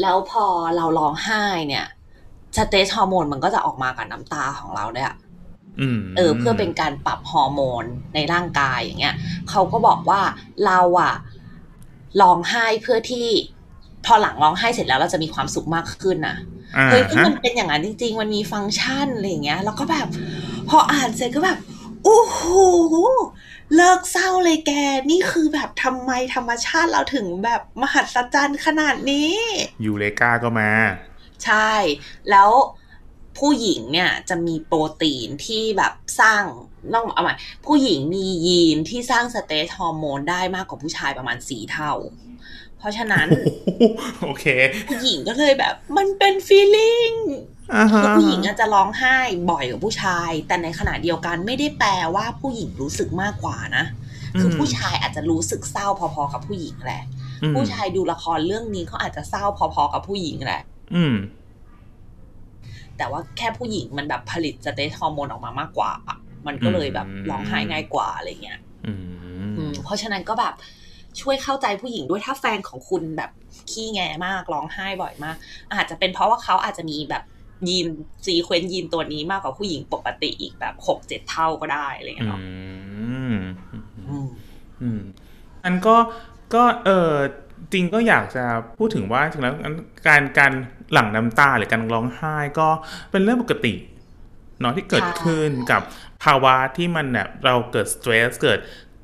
[0.00, 0.44] แล้วพอ
[0.76, 1.86] เราร้องไห้เนี่ย
[2.56, 5.12] สเตสฮอร์โมนมันก็จะออกมากับน้ำตาของเราเนี่ย
[6.16, 9.14] เออ เพื่อเป็นการปรับฮอร์โมนในร่างกายอย่างเงี้ย
[9.50, 10.20] เขาก็บอกว่า
[10.66, 11.14] เราอะ
[12.22, 13.26] ร้องไห้เพื่อที่
[14.06, 16.36] พอหลังร้องไห้เสร็จแล้วเราจะมีความสุขมากขึ้นนะ
[16.90, 20.06] เฮ้ยมันเป็นอย่างนั้นจริง ๆ มันมีฟังก์ชันอะไรเงี้ย แล้วก็แบบ
[20.68, 21.58] พออ่านเสร็จก็แบบ
[22.04, 22.40] โอ้โห
[23.76, 24.72] เลิกเศร้าเลยแก
[25.10, 29.34] นี่คือแบบทำไมธรรมชาติเราถึงแบบมหัศจรรย์ขนาดนี้
[29.84, 30.70] eureka ก็มา
[31.44, 31.72] ใช่
[32.30, 32.50] แล้ว
[33.38, 36.44] ผู้หญิงเนี่ยจะมีโปรตีนที่แบบสร้าง
[36.94, 37.34] ต้องเอาใหม่
[37.66, 41.92] ผู้หญิงมียีนที่สร้าง stress hormone ได้มากกว่าผู้ชายประมาณสี่เท่า
[42.78, 43.28] เพราะฉะนั้น
[44.22, 44.44] โอเค
[44.88, 47.10] ผู้หญิงก็เลยแบบ มันเป็น feeling
[47.59, 47.59] คือ
[48.16, 49.16] ผู้หญิงอาจจะร้องไห้
[49.50, 53.84] บ่อยกว่าผู้ชาย แต่ในขณะเดียวกันไม่ได้แปลว่าผู้หญิงรู้สึกมากกว่านะ
[54.40, 57.02] คือผู้ชายอาจจะรู้สึกเศร้าพอๆกับผู้หญิงแหละ
[57.54, 60.62] ผู้ชายดูละครเรื่องนี้เขาอาจจะเศร้าพอๆกับผู้หญิงแหละ
[60.94, 61.16] อืม
[62.96, 65.92] แต่ว่าแค่ผู้หญิงมันแบบผลิตสเตทฮอร์โมนออกมามากกว่า
[66.46, 68.60] มันก็เลยแบบร้องไห้ง่ายกว่าอะไรเงี้ย
[69.84, 70.54] เพราะฉะนั้นก็แบบ
[71.20, 73.30] ช่วยเข้าใจผู้หญิงด้วยถ้าแฟนของคุณแบบ
[73.70, 75.36] ขี้แงมากร้องไห้บ่อยมาก
[75.74, 77.22] อาจจะเป็นเพราะว่าเขาอาจจะมีแบบ
[77.68, 77.86] ยีน
[78.24, 82.40] ซีเควนต์ยีนตัวนี้มากกว่าผู้หญิงปกติอีกแบบหกเจ็ดเท่าก็ได้อะไรเงี้ยเนาะ
[84.80, 85.00] อืม
[85.64, 85.96] อันก็
[86.54, 87.12] ก็เออ
[87.72, 88.44] จริงก็อยากจะ
[88.78, 89.54] พูดถึงว่าถึงแล้ว
[90.08, 90.52] การการ
[90.92, 92.68] หลั่งน้ำตาหรือการร้องไห้ก็
[93.10, 93.74] เป็นเรื่องปกติ
[94.60, 95.82] เนาะที่เกิดขึ้นกับ
[96.24, 98.58] ภาวะที่มันแบบเราเกิดสเตรสเกิด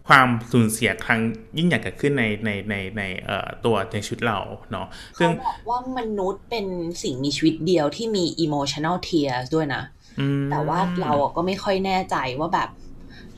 [0.09, 1.21] ความสูญเสียครั้ง
[1.59, 4.39] ยิ่งใหญ่เกิดขึ้นในในในในเอ่อตัวในชีวิตเรา
[4.73, 6.67] เนาะเขาบอกว่ามนุษย์เป็น
[7.03, 9.83] สิ่งมีชีวิตเดียวที่มี emotional tears ด้วยนะ
[10.51, 12.69] แต่ว่าเราก็ไม่ค่อยแน่ใจว่าแบบ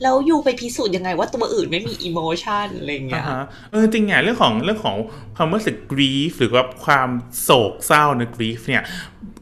[0.03, 3.23] แล้วอยู่ไปพิสูจน์ยังไงว่าตัวอื่นไม่มี e motion อะไรเงี้ย
[3.71, 4.97] เออจริงไงเรื่องของเรื่องของ
[5.35, 7.09] ความรู้สึก grief หรือว่าความ
[7.41, 8.83] โศกเศร้าใน grief เนี่ย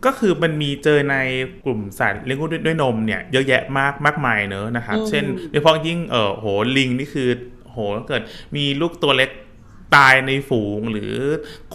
[0.06, 1.15] ก็คือมันมีเจอใน
[1.63, 6.46] กลุ่มสัตว์เลี้ยงลูกด้วยนมเนี่ยเยอะแยะมากมากมายเนอะนะครับเช่นโดยเฉพาะยิ่งเออโห
[6.78, 7.30] ลิงนี่คือ
[7.72, 8.22] โหเกิด
[8.56, 9.30] มีลูกตัวเล็ก
[9.96, 11.13] ตายในฝูงหรือ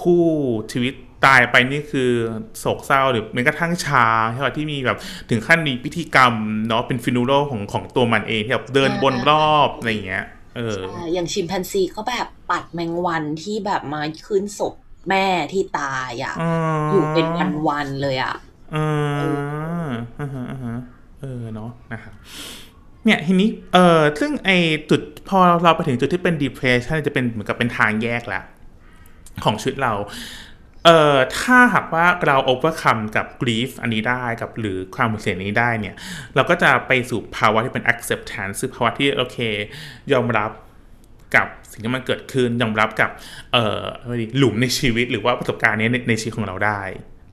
[0.01, 0.25] คู่
[0.73, 0.95] ชีวิต
[1.27, 2.11] ตายไปนี่คือ
[2.59, 4.99] โศกเศร้าหรือแม้กระทั่งชาใช่ไหมที่มีแบบ
[5.31, 6.35] ถึงขั้นมีพิธีกรรม
[6.69, 10.81] เนาะเป็นฟินูโรของของตัวมันเองที่แบบเดินบนรอบอะไรอย่างเงี้ยเออ
[11.13, 14.75] อย่างชิมแปนซีก็แบบปัดแมงวันที่แบบมาขึ้นศพ
[15.09, 16.35] แม่ที่ตายอะ
[16.91, 17.27] อยู่เป็น
[17.69, 18.35] วันๆเลยอะ
[18.73, 18.79] เอ
[19.87, 19.91] อ
[21.21, 22.15] เออเนาะนะครับ
[23.05, 24.51] เนี่ยทีนี้เออซึ่งไอ
[24.91, 28.43] จุดพอเราไปถึงจุดที่เป็น depression จะเป็นเหมือนกับเป็นทางแยกละ
[29.45, 29.93] ของชีวิตเรา
[30.85, 35.95] เอ่อถ้าหากว่าเรา overcome กับ grief อันนี้ได้กับหรือความเสียนี้ได้เนี่ย
[36.35, 39.38] เราก็จะไปสู่ภาวะที่เป็น acceptance คือภาวะที่โอเค
[40.12, 40.51] ยอมรับ
[41.37, 43.11] กับสิ่งที่มันเกิดขึ้นยอมรับกับ
[43.53, 43.83] เอ่อ
[44.38, 46.81] หลุมในชีวิตหรือว่าประสบการณ์นี้ในในชีวิตของเราได้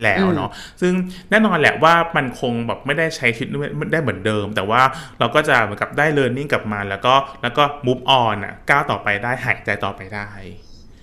[0.03, 0.93] แล้วเนาะซึ่ง
[1.29, 3.49] แน่นอนแหละว่ามันคงแบบไม่ได้ใช้ชีวิต
[3.91, 4.81] ได้เหมือนเดิม แต่ว่า
[5.19, 10.29] เราก็จะเหมือนกับได้เรียนรู้กลับมาแล้วก็แล้วก็ move on อะก้าวต่อไปได้หายใจต่อไปได้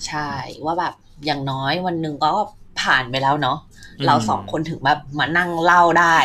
[0.06, 0.28] ใช่
[0.64, 2.32] ว่าแบบ อย่างน้อยวันหนึ่งก็
[2.80, 3.58] ผ่านไปแล้วเนาะ
[4.06, 6.16] เราสองคนถึงแบบมานั่งเล่าได้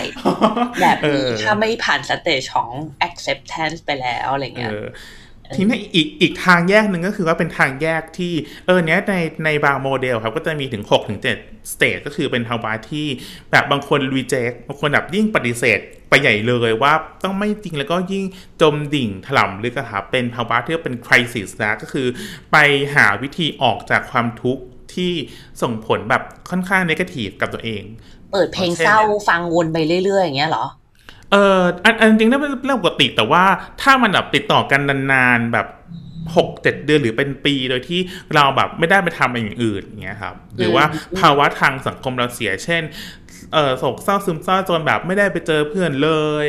[0.81, 2.69] แบบนี้ถ้าไม่ผ่านสเตจของ
[3.07, 4.73] acceptance ไปแล้วอะไรเงี้ย
[5.55, 8.33] ทีนี้อีกอีกทางแยกหนึ่งก็คือว่าเป็นทางแยกที่
[8.65, 13.07] เออเนี้ยในในบางโมเดลครับก็จะมีถึง6ถึง7 stage ก็คือเป็นภาวะที่
[13.51, 18.25] แบบบางคน reject บางคนแบบยิ่งปฏิเสธไปใหญ่เลยว่าต้องไม่จริงแล้วก็ยิ่ง
[18.61, 22.07] จมดิ่งถล่มลึกครับเป็นภาวะที่เป็น crisis นะก็คือ
[22.51, 22.57] ไป
[22.95, 24.63] หาวิธีออกจากความทุกข์
[24.95, 25.11] ที่
[25.61, 27.83] ส่งผลแบบค่อนข้าง negative กับตัวเอง
[28.31, 30.65] เปิดเพลงเศร้าฟังวนไปเรื่อยๆ อย่างเงี้ยเหรอ
[31.31, 33.43] เอออันอันจริงๆนั่นเป็นเรื่องปกติแต่ว่า
[33.81, 35.67] ถ้ามันแบบติดต่อกันนานๆแบบ
[36.35, 37.99] หกเจ็ดเดือนหรือเป็นปีโดยที่
[38.35, 40.85] เราแบบไม่ได้ไปทำอย่างอื่นอย่างเงี้ยครับ หรือว่า
[41.19, 42.83] ภาวะทางสังคมเราเสียเช่น
[43.53, 46.11] เออโศกเศร้าซึมเศร้าจนแบบไม่ได้ไปเจอเพื่อนเล
[46.45, 46.47] ย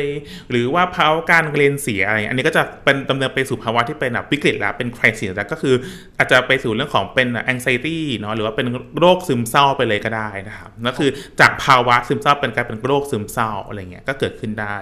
[0.49, 5.75] หรือว่าภาวะการเรียนเสียอะไรอันนี้ก็จะเป็นดำเนินไปสู่ภาวะที่เป็นแบบวิกฤตแล้วเป็นคริสิสแล้วก็คือ
[6.17, 8.67] อาจจะไปสู่เรื่องของเป็น anxiety เนาะหรือว่าเป็น
[8.99, 14.77] โรคซึมเศร้าไปเลยก็ได้นะครับนั่นคือจากภาวะซึมเศร้าเป็นกลายเป็นโรคซึมเศร้าอะไรเงี้ยก็เกิดขึ้นได้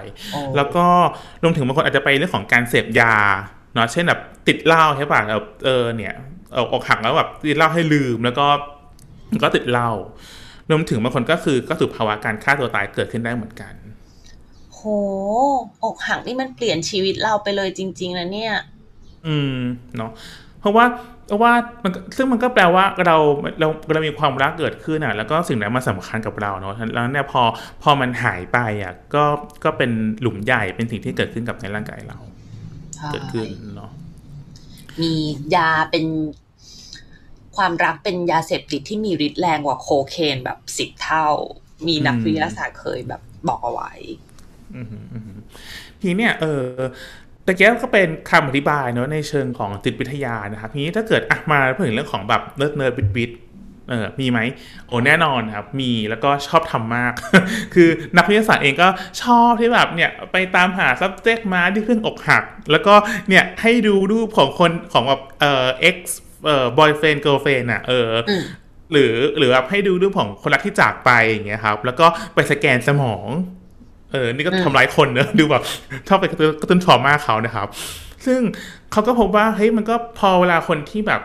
[0.56, 0.86] แล้วก็
[1.42, 3.14] รวมถึงบางคนอาจจะไปเรื่องของการเสพยา
[3.74, 5.20] เนาะเช่นแบบติดเหล้าใช่ป่ะ
[5.64, 6.14] เออเนี่ย
[6.56, 8.46] อกหักแล้วแบบติดเหล้าให้ลืมแล้วก็
[9.42, 9.90] ก็ติดเหล้า
[10.70, 13.74] รวมถึงบางคนก็คือก็ถูกภาวะการฆ่าตัวตายเกิดขึ้นได้เหมือนกัน
[14.72, 14.80] โห
[15.84, 18.54] อกหักนี่มันเปลี่ยนชีวิตเราไปเลยจริงๆนะเนี่ย
[19.26, 19.56] อืม
[19.96, 20.12] เนาะ
[20.60, 20.84] เพราะว่า
[21.26, 23.16] เพราะว่ามันซึ่งมันก็แปลว่าเรา
[23.60, 27.42] เราเรามีความรักเกิดขึ้นอะ แล้วก็สิ่งนั้นมาสำคัญกับเราเนาะแล้วเนี่ยพอ
[27.82, 29.24] พอมันหายไปอะก็
[29.64, 32.18] ก็เป็นหลุมใหญ่เป็นสิ่งที่เกิดขึ้นกับในร่างกายเรา
[33.12, 33.90] เกิดขึ้นเนาะ
[35.00, 35.12] มี
[35.54, 36.04] ยาเป็น
[37.56, 41.28] ความรักเป็นยาเสพติดที่มีฤทธิ์แรงกว่าโคเคนแบบสิบเท่า
[41.86, 43.92] มีนักวิทยาศาสตร์เคยแบบบอกเอาไว้
[46.02, 46.64] ทีเนี้ยเออ
[47.44, 53.30] แต่แก้ก็เป็นคำอธิบายเนาะในเชิงของจิตวิทยานะครับทีนี้ถ้าเกิดอะมาพูดถึงเรื่องของแบบ nerd nerd บิดบิด
[53.90, 54.38] เออมีไหม
[54.86, 57.12] โอ้แน่นอนครับ มีแล้วก็ชอบทำมาก
[57.74, 58.88] คือนักวิทยาศาสตร์เองก็
[59.22, 62.94] ชอบที่แบบเนี่ยไปตามหา subject มาที่เพิ่งอกหัก แล้วก็
[63.28, 65.98] เนี่ยให้ดูรูปของคนของแบบเอ่อ ex
[66.44, 68.10] เอ่อ boyfriend girlfriend อะเออ
[68.92, 73.26] หรือหรือแบบให้ดูเรื่องของคนรักที่จากไปอย่างเงี้ยครับ แล้วก็ไปสแกนสมอง
[74.12, 75.62] เออ นี่ก็ทำร้ายคนเนอะดูแบบ
[76.08, 77.68] ชอบไปกระตุ้นทรมานเขานะครับ
[78.26, 78.40] ซึ่ง
[78.92, 81.22] เขาก็พบว่าเฮ้ยมันก็พอเวลาคนที่แบบ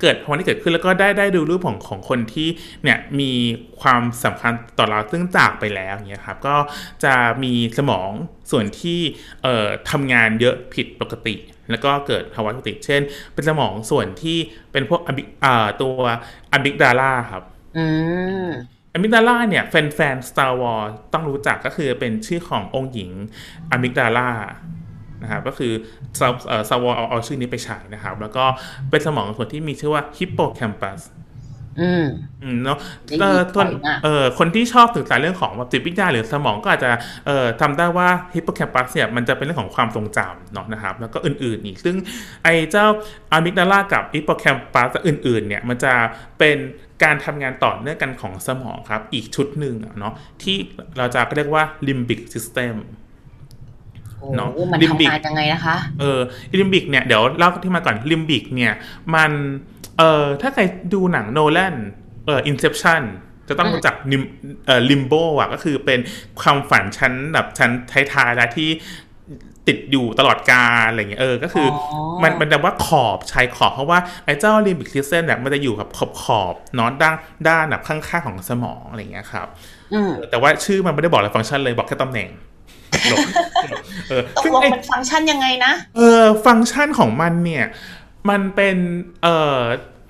[0.00, 2.48] เกิดวันที่เกิดขึ้นแล้วก็ได้ได้ดูรูปของของคนที่
[2.84, 3.32] เนี่ยมี
[3.80, 6.56] ความสำคัญต่อเราซึ่งจากไปแล้วเงี้ยครับก็
[7.04, 8.10] จะมีสมอง
[8.50, 8.98] ส่วนที่
[9.42, 11.34] เอ่อทำงานเยอะผิดปกติ
[11.70, 13.00] แล้วก็เกิดภาวะปกติเช่น
[13.34, 14.38] เป็นสมองส่วนที่
[14.72, 15.94] เป็นพวกอบิอ่าตัว
[16.52, 17.42] อะมิกดาลาครับ
[18.92, 23.10] อะมิกดาลาเนี่ยแฟนๆ Star Wars ต้องรู้จักก็คือเป็นชื่อขององค์หญิง
[23.70, 24.30] amygdala
[25.22, 25.72] นะครับก็คือ
[26.18, 26.32] ซาว
[26.68, 28.44] ซาวเอาเอาชื่อนี้ไปฉายนะครับ แล้วก็
[28.90, 31.00] เป็นสมองส่วนที่มีชื่อว่าฮิปโปแคมปัส
[31.80, 32.04] อืม
[32.62, 32.78] เนาะ
[33.20, 33.66] เออคน
[34.04, 36.90] เออคนที่ชอบศึกษาเรื่องของจิตวิทยาหรือสมองก็อาจจะ
[37.26, 41.96] เอ่อจำได้ว่าฮิปโปแคมปัสเนี่ยมันจะเป็นเรื่องของความทรงจำเนาะนะครับ แล้วก็อื่นๆอีกซึ่ง
[42.44, 42.86] ไอ้เจ้า
[43.32, 45.92] amygdala กับฮิปโปแคมปัสอื่นๆ เนี่ยมันจะ
[46.38, 46.56] เป็น
[47.02, 50.56] การทำงานต่อเนื่องกันของสมองครับ อีกชุดหนึ่งเนาะที่
[50.98, 52.74] เราจะเรียกว่า limbic system
[54.36, 56.20] เนาะมันทำงานยังไงนะคะ เออ
[56.58, 58.72] ลิมบิกเนี่ยเดี๋ยวเล่าที่มาก่อนลิมบิกเนี่ย
[59.14, 59.30] มัน
[60.00, 60.62] เอ่อถ้าใคร
[60.94, 61.74] ดูหนังโนแลน
[62.26, 63.02] เอ่อ Inception
[63.48, 64.22] จะต้องรู้จัก lim
[64.66, 66.00] เอ่อ limbo อะก็คือเป็น
[66.40, 67.70] ความฝันชั้นแบบชั้น
[68.12, 68.70] ท้ายๆแล้วที่
[69.68, 71.68] ติดอยู่ตลอดกาลอะไรเงี้ยเออก็คือ
[72.22, 77.16] มันมันแปลว่าขอบชายขอบเพราะว่าไอ้เจ้า limbic system เนี่ยมันจะอยู่กับขอบขอบนอกด้าน
[77.48, 79.46] ด้านแบบข้างๆของสมองอะไรเงี้ยครับ
[80.30, 82.28] แต่ว่าชื่อมันไม่ได้บอกอะไรฟังก์ชันเลยบอกแค่ตำแหน่ง
[84.08, 87.64] เออตกลงมันฟังก์ชันยังไงนะ เออ ฟังก์ชันของมันเนี่ย
[88.30, 88.76] มันเป็น
[89.22, 89.58] เอ่อ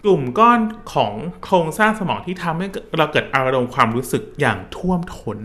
[0.05, 0.61] กลุ่มก้อน
[0.95, 1.13] ของ
[1.45, 2.67] โครงสร้างสมองที่ทำให้
[2.99, 5.39] เราเกิดอารมณ์ความรู้สึกอย่างท่วมท้น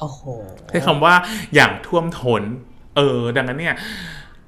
[0.00, 0.20] โอ้โห
[0.68, 1.14] ใช้คำว่า
[1.54, 2.42] อย่างท่วมท้น
[2.96, 3.76] เออ ดังนั้นเนี่ย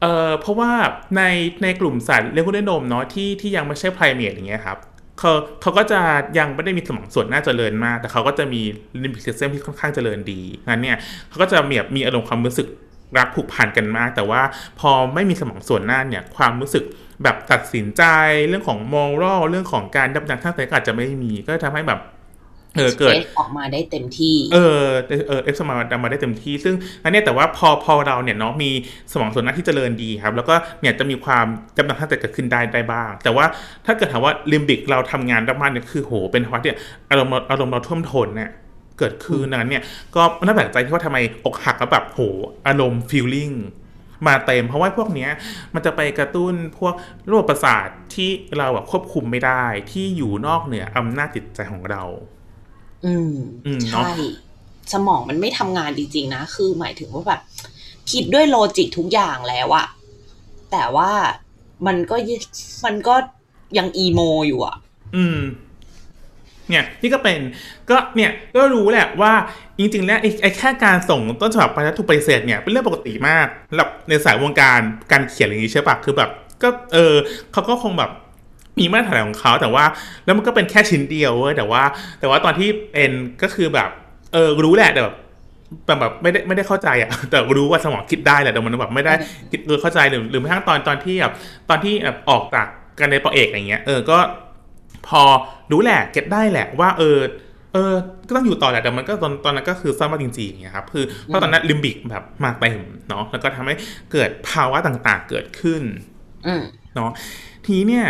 [0.02, 0.70] เออเพราะว่า
[1.16, 1.22] ใน
[1.62, 4.78] ในกลุ่มสัตว์เลี้ยงลูกด้วยนมเนาะที่ที่ยังไม่ใช่ไพรเมียอย่างเงี้ยครับ
[5.18, 5.32] เขา
[5.62, 6.00] เขาก็จะ
[6.38, 8.62] ยังไม่ได้มีสมองส่วนหน้าเจริญมาก แต่เขาก็จะมี
[9.02, 10.96] limbic system ที่ค่อนข้างเจริญดีงั้นเนี่ย
[11.28, 12.66] เขาก็จะมีมีอารมณ์ความรู้สึก
[13.18, 14.42] รักผูกพันกันมาก แต่ว่า
[14.80, 16.84] พอไม่มีสมองส่วนหน้าเนี่ยความรู้สึก
[17.22, 18.02] แบบตัดสินใจ
[18.48, 22.00] เรื่องของ moral เรื่องของการยับยั้งชั่งใจก็อาจจะไม่มีก็ทำให้แบบ
[22.76, 24.84] เออเกิดออกมาได้เต็มที่ เออ
[25.28, 28.70] เออเอ็กซ์มาดมาได้เต็มที่ ซึ่งอันนี้แต่ว่าพอพอเราเนี่ยเนาะมี
[29.12, 33.44] สมองส่วนหน้าที่เจริญดีครับ แล้วก็เนี่ยจะมีความจำนวนท่าจะเกิดขึ้นได้ได้บ้าง แต่ว่า
[33.86, 36.70] ถ้าเกิดถามว่าลิมบิกเราทำงานด้านเนี่ยคือโหเป็นภาวะที่
[37.10, 38.50] อารมณ์อารมณ์เราท่วมท้นเนี่ย
[38.98, 39.82] เกิดขึ้นนั้นเนี่ย
[40.14, 42.20] ก็น่าแปลกใจที่ว่าทำไมอกหักแล้วแบบโห
[42.66, 43.50] อารมณ์ฟีลลิ่ง
[44.26, 45.30] มาเต็มเพราะว่าพวกเนี้ย
[45.74, 46.94] มันจะไปกระตุ้นพวก
[47.28, 52.02] โรคประสาทที่เราแบบควบคุมไม่ได้ที่อยู่นอกเหนืออำนาจจิตใจของเรา
[53.06, 53.34] อืม
[53.88, 54.10] ใช่
[54.92, 57.40] สมองมันไม่ทำงานจริงๆนะ คือหมายถึงว่าแบบ
[58.12, 59.86] คิดด้วยโลจิกทุกอย่างแล้วอะ
[60.72, 61.10] แต่ว่า
[61.86, 62.16] มันก็
[62.84, 63.14] มันก็
[63.78, 64.76] ยังอีโมอยู่อะ
[65.16, 65.40] อืม
[66.68, 67.38] เนี่ยนี่ก็เป็น
[67.90, 69.32] ก็เนี่ยก็รู้แหละว่า
[69.78, 74.80] จริงๆแล้วไอ้แค่การส่งต้นฉบับไปแล้วถูกปฏิเสธเนี่ยเป็นเรื่องปกติมากสำหรับในสายวงการ
[75.12, 76.30] การเขียนอย่างนี้ใช่ปะคือแบบ
[76.62, 77.14] ก็เออ
[77.52, 78.10] เขาก็คงแบบ
[78.78, 79.84] มีมาตรฐานของเขาแต่ว่า
[80.24, 81.82] แล้วมันก็เป็นแค่ชิ้นเดียวเว้ยแต่ว่า
[82.20, 83.10] แต่ว่าตอนที่เป็น
[83.42, 83.90] ก็คือแบบ
[84.32, 85.16] เออรู้แหละแต่แบบ
[85.86, 89.14] แบบแบบไม่ได้ไม่ได้เข้าใจอะแต่รู้ว่าสมองคิดได้แหละแต่มันแบบไม่ได้
[89.50, 91.32] คิดเออเข้าใจหรือหรือแม้กระทั่งตอนตอนที่แบบ
[91.68, 92.66] ตอนที่แบบออกจาก
[92.98, 94.18] กันในปอเอกอย่างเงี้ยเออก็
[95.08, 95.22] พอ
[95.72, 97.18] รู้แหละเก็ตได้แหละว่าเออ
[97.74, 97.94] เออ
[98.26, 103.74] ก็ต้องอยู่ต่อแหละแต่มันก็ตอนตอนนั้นก็คือซ้ำมาจริงๆอย่างเงี้ยครับคือเพราะตอนนั้นลิมบิกแบบมาเต็มเนาะแล้วก็ทำให้
[104.12, 105.82] เกิดภาวะต่างๆเกิดขึ้น
[106.94, 107.10] เนาะ
[107.66, 108.04] ทีเนี่ย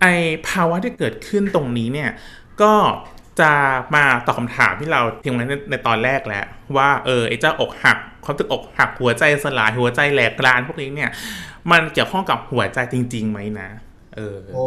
[0.00, 0.06] ไอ
[0.48, 2.10] ภาวะที่เกิดขึ้นตรงนี้เนี่ย
[2.62, 2.74] ก็
[3.40, 3.52] จะ
[3.94, 6.44] มาตอบคาถามที่เราทิ้งไว้ในตอนแรกแล้ว
[6.76, 11.10] ว่าเออไอ้เจ้าอกหักความตึกอกหักหัวใจสลายหัวใจแหลกกรานพวกนี้เนี่ย
[11.70, 13.68] มันเกี่ยวข้องกับหัวใจจริงๆไหมนะ
[14.16, 14.66] เออโอ้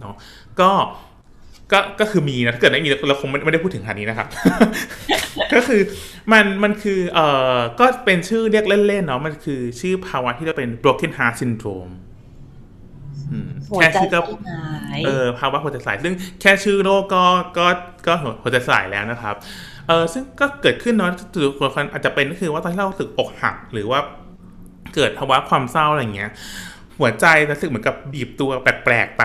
[0.00, 0.14] เนาะ
[0.60, 0.70] ก็
[1.72, 4.28] ก็ก็คือมีนะถ้าเกิดไม่มีเราคงไม่ได้พูดถึงขนาดนี้นะครับ
[5.54, 5.80] ก็คือ
[6.32, 11.92] มันมันคือเอ่อก็เป็นชื่อเรียกเล่นๆเนาะมันคือชื่อภาวะที่เราเป็น broken heart syndrome
[13.74, 14.20] แค่ชื่อก็
[15.06, 17.24] เออภาวะหัวใจสลายซึ่งแค่ชื่อโรคก็
[17.58, 17.66] ก็
[18.06, 19.34] ก็หัวใจสลายแล้วนะครับ
[19.88, 24.00] เออซึ่งก็เกิดขึ้นเนาะถือคนอาจจะเป็นก็คือว่าตอนที่เราสึกอกหัก หรือว่า
[24.94, 26.30] เกิดภาวะความเศร้าอะไรเงี้ย
[26.98, 29.24] หัวใจรู้สึกเหมือนกับบีบตัวแปลกๆไป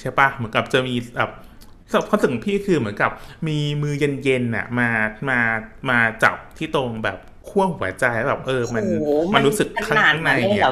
[0.00, 1.30] ใช่ปะเหมือนกับจะมีแบบ
[2.08, 3.10] ความสึกพี่คือเหมือนกับ
[3.48, 4.88] มีมือเย็นๆน่ะมา
[5.28, 5.40] มา
[5.90, 8.84] มาจับที่ตรงแบบขั้วหัวใจแบบเออ มัน
[9.34, 10.64] มันรู้สึกข้างในเนี่ย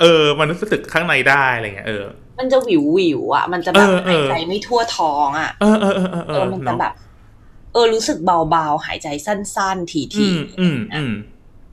[0.00, 2.04] เออ มันรู้สึกข้างในได้อะไรเงี้ยเออ
[2.38, 6.92] มันจะวิววิวอะ มันจะแบบหายใจไม่ทั่วท้องอะเออเออเออเออมันจะแบบ
[7.72, 10.78] เออรู้สึกเบาๆ หายใจสั้นๆ ทีๆอืมอืม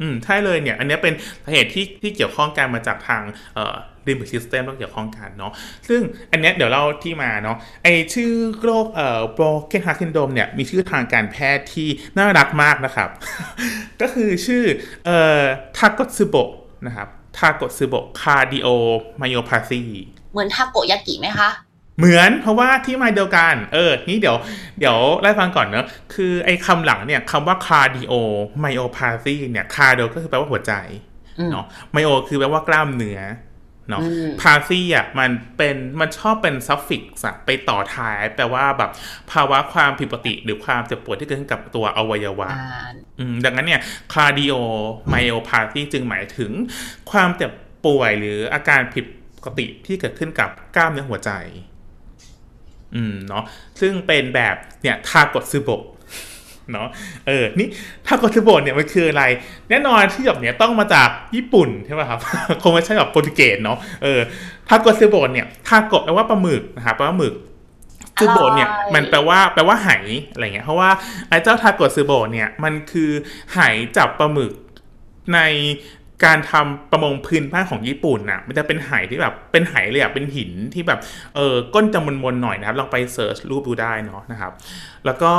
[0.02, 3.24] อืมใช่เลยเนี่ย อันนี้เป็นสาเหตุที่ที่เกี่ยวข้องกันมาจากทาง
[3.56, 3.76] เอ่อ
[4.10, 5.52] ริมซิสเต็มต้องเกี่ยวข้องกันเนาะ
[5.88, 8.32] ซึ่งอันนี้เดี๋ยวเราที่มาเนาะไอชื่อ
[8.64, 13.10] โรคเอ่อ broken heart syndrome เนี่ยมีชื่อทางการแพทย์ที่น่ารักมากนะครับ
[14.02, 14.64] ก็คือชื่อ
[15.06, 15.42] เอ่อ
[15.78, 16.36] ทาโกะสึโบ
[16.86, 19.82] นะครับทาโกะสึโบ cardiomyopathy
[20.32, 21.50] เหมือนทาโกยากิไหมคะ
[21.98, 24.38] เหมือนเพราะว่าที่มาเดียวกัน เออ นี่เดี๋ยว
[24.80, 30.74] เดี๋ยวไล่ฟังก่อนเนอะคือไอ้คำหลังเนี่ยคำว่า cardiomyopathy เนี่ย cardio ก็คือแปลว่าหัวใจ
[31.52, 33.20] เนาะ myo คือแปลว่ากล้ามเนื้อ
[33.90, 34.02] เนาะ
[34.42, 38.92] pathy อะมันเป็นมันชอบเป็น suffix ไปต่อท้าย แปลว่าแบบ
[39.32, 42.50] ภาวะความผิดปกติ หรือความเจ็บปวดที่เกิดขึ้นกับตัวอวัยวะ
[43.46, 43.82] ดังนั้นเนี่ย
[44.14, 46.52] cardiomyopathy จึงหมายถึง
[47.12, 47.52] ความเจ็บ
[47.86, 49.06] ป่วยหรืออาการผิด
[49.38, 51.32] ปกติที่เกิดขึ้นกับกล้ามเนื้อหัวใจ
[52.96, 53.44] อืมเนาะ
[53.82, 55.82] ซึ่งเป็นแบบเนี่ยทาโกะสึโบ
[56.74, 56.88] เนาะ
[57.28, 57.68] เออนี่
[58.06, 59.24] ทาโกะสึโบเนี่ยมันคืออะไร
[59.70, 62.20] แน่นอนที่แบบเนี้ยต้องมาจากญี่ปุ่นใช่ไหมครับ
[62.62, 64.20] คงไม่ใช่แบบโปรตุเกสเนาะเออ
[64.68, 67.34] ทาโกซิโบเนี่ยทาโกแปลว่าปลาหมึกนะครับแปลว่าหมึก
[68.20, 69.90] ซูโบเนี่ยมันแปลว่าแปลว่าไห
[70.32, 70.90] อะไรเงี้ยเพราะว่า
[71.30, 73.12] ไอ้เจ้าทาโกซูโบเนี่ยมันคือ
[73.54, 73.60] ไห
[73.98, 74.52] จับปลาหมึก
[75.34, 75.40] ใน
[76.26, 81.00] การทำประมงพื้นบ้านของญี่ปุ่นน่ะ มันจะเป็นไหที่แบบเป็นไหเลยอะเป็นหินที่แบบ
[81.36, 84.52] เออก้นจะมนๆหน่อยนะครับลองไปเสิร์ชรูปดูได้เนาะนะครับ
[85.06, 85.34] แล้วก็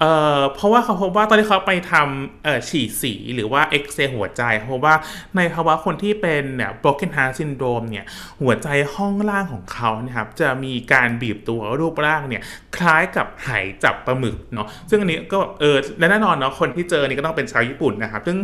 [0.00, 4.94] เอ่อเพราะว่าเขาพบว่าตอนที่เขาไปทำเอ่อฉีดสีหรือว่าเอ็กซเรย์หัวใจเพราะว่า
[5.36, 8.06] ในภาวะคนที่เป็นเนี่ย broken heart syndrome เนี่ย
[8.42, 12.42] หัวใจห้องล่างของเขานะครับจะมีการบีบตัวรูปร่างเนี่ย
[12.76, 13.48] คล้ายกับไห
[13.84, 18.38] จับปลาหมึกเนาะซึ่งอันนี้ก็เออและแน่นอนเนาะคนที่เจอนี่ก็ต้องเป็นชาวญี่ปุ่นนะครับ ซึ่ง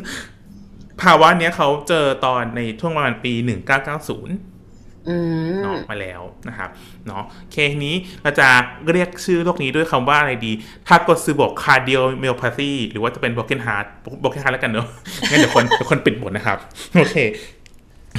[1.03, 3.33] ภาวะเนี้ยเขาเจอตอนในช่วงประมาณปี
[3.97, 4.52] 1990
[5.63, 6.71] เนาะมาแล้วนะครับ
[7.07, 8.49] เนาะเคสนี้เราจะ
[8.93, 10.53] เรียกชื่อโรคนี้ด้วยคำว่าอะไรดี
[10.89, 13.85] ทาโกะสึโบ cardiomyopathy หรือว่าจะเป็น broken heart
[14.23, 14.87] broken heart แล้วกันเนาะ
[15.31, 16.59] งั้นเดี๋ยวคนเดี๋ยวคนปิดหมดนะครับ
[16.95, 17.17] โอเค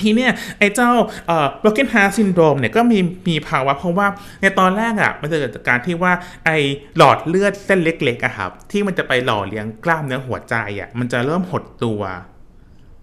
[0.01, 0.89] ทีเนี้ยไอ้เจ้า
[1.27, 4.07] เอ่อ broken heart syndrome เนี่ยก็มีมีภาวะเพราะว่า
[4.41, 6.13] ในตอนแรกอะ่ะมันจะเกิดจากการที่ว่า
[6.45, 6.57] ไอ้
[6.97, 12.01] หลอดเลือดเส้นเล็กๆอะครับที่มันจะไปหล่อเลี้ยงกล้ามเนื้อหัวใจอะ่ะมันจะเริ่มหดตัว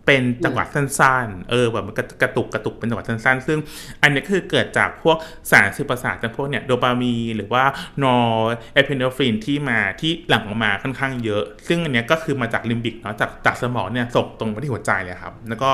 [0.07, 3.59] เป็นจังหวะสั้นๆ เออแบบมันกระตุกกระตุกเป็นจังหวะสั้นๆ ซึ่ง
[4.03, 5.17] อันนี้คือเกิดจากพวก
[5.51, 7.65] สารสื่อประสาทจากพวกเนี่ยโดปามีนหรือว่า
[8.03, 15.71] นอร์เอพิเนฟรินที่มาที่หลั่งออกมาค่อนข้างเยอะ ซึ่งอันนี้ก็คือมาจากลิมบิกเนาะจากจากสมองเนี่ยส่งตรงไปที่หัวใจเลยครับ แล้วก็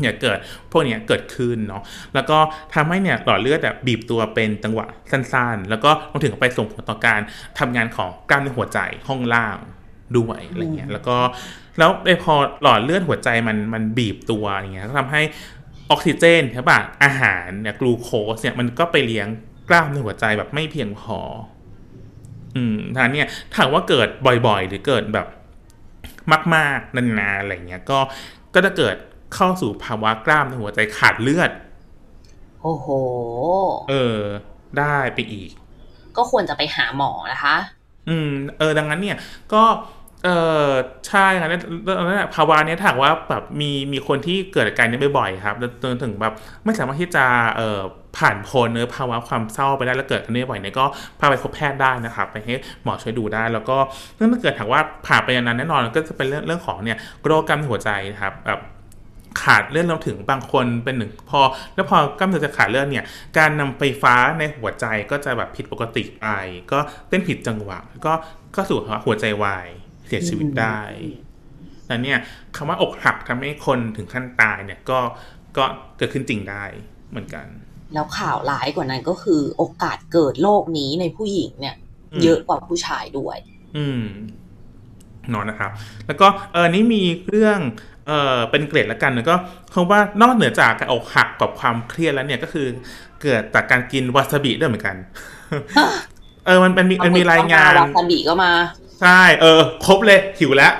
[0.00, 0.38] เนี่ยเกิด
[0.72, 1.82] พวกนี้เกิดขึ้นเนาะ
[2.14, 2.38] แล้วก็
[2.74, 7.20] ทำให้เนี่ยหลอดเลือดแบบบีบตัวเป็นจังหวะสั้นๆ แล้วก็รวมถึงไปส่งผลต่อการ
[7.58, 8.78] ทำงานของกล้ามเนื้อหัวใจ
[9.08, 9.56] ห้องล่าง
[10.18, 11.16] ด้วยอะไรเงี้ยแล้วก็
[11.78, 11.90] แล้ว
[12.24, 15.22] พอหลอดเลือดหัวใจมันมันบีบตัวอย่างเงี้ยก็ทำให้
[15.90, 19.26] ออกซิเจนใช่ปะอาหารเนี่ยกลูโคสเนี่ยมันก็ไปเลี้ยง
[19.68, 21.18] กล้ามเนื้อหัวใจแบบไม่เพียงพอ
[22.56, 24.08] อืมทางเนี่ยถามว่าเกิด
[24.46, 25.26] บ่อยๆ หรือเกิดแบบ
[26.54, 27.98] มาก ๆ นานๆอะไรเงี้ย ก็
[28.54, 28.96] ก็จะเกิด
[29.34, 31.50] เข้าสู่ภาวะกล้ามในหัวใจขาดเลือด
[32.62, 32.88] โอ้โห
[33.90, 34.20] เออ
[34.78, 35.50] ได้ไปอีก
[36.16, 37.56] ก็ควรจะไปหาหมอนะคะ
[38.08, 39.16] อืม เออ ดังนั้นเนี่ย
[39.52, 39.62] ก็
[40.24, 40.30] เอ
[40.68, 40.70] อ
[41.08, 46.32] ใช่ครับแล้วภาวะนี้ถามว่าแบบมีมีคนที่เกิดอาการนี้บ่อยๆครับจนถึงแบบ
[46.64, 47.24] ไม่สามารถที่จะ
[47.56, 47.80] เอ่อ
[48.18, 50.84] ผ่านพ้นเนื้อภาวะความเศร้าไปได้แล้วเกิดกันนี้บ่อยเนี่ยก็
[51.18, 53.76] พาไปพบแพทย์ได้นะครับไปให้หมอช่วยดูได้ แล้วก็
[54.16, 57.90] เรื่องถ้าเกิดถามว่าผ่านไปนานแน่นอนก็จะเป็นเรื่องเรื่องของเนี่ยโรคกล้ามหัวใจ
[58.22, 58.60] ครับแบบ
[59.42, 61.40] ขาดเลือดเราถึงบางคนเป็นหนึ่งพอ
[61.74, 63.04] แล้วพอกล้ามเนื้อจะขาดเลือดเนี่ย
[63.38, 66.26] การนำไฟฟ้าในหัวใจก็จะแบบผิดปกติไป
[66.72, 68.12] ก็เต้นผิดจังหวะก็
[68.56, 69.68] ก็สู่หัวใจวาย
[70.10, 70.80] เสียชีวิตได้
[71.86, 72.18] แต่เนี่ย
[72.56, 74.98] คำว่าอกหักทำให้คนถึงขั้นตายเนี่ยก็
[75.56, 75.64] ก็
[75.96, 76.64] เกิดขึ้นจริงได้
[77.10, 77.46] เหมือนกัน
[77.94, 81.76] แล้วข่าวร้ายกว่านั้นก็คือ โอกาสเกิดโรคนี้ในผู้หญิงเนี่ย
[82.22, 83.38] เยอะกว่าผู้ชายด้วย
[83.76, 84.04] อืม
[85.32, 85.70] นอนนะครับ
[86.06, 87.58] แล้วก็เออนี่มีเรื่อง
[88.06, 89.34] เออเป็นเกรดละกันแล้วก็
[89.74, 92.66] คงว่านอกเหนือจากการอกหักกับความเครียดแล้วเนี่ยก็คือ
[93.22, 94.96] เกิดจากการกินวาซาบิด้วยเหมือนกัน
[96.46, 98.52] เออมันเป็นมีมันมีรายงานวาซาบิก็มา
[99.00, 100.72] ใช่ เออ ครบเลย หิวแล้ว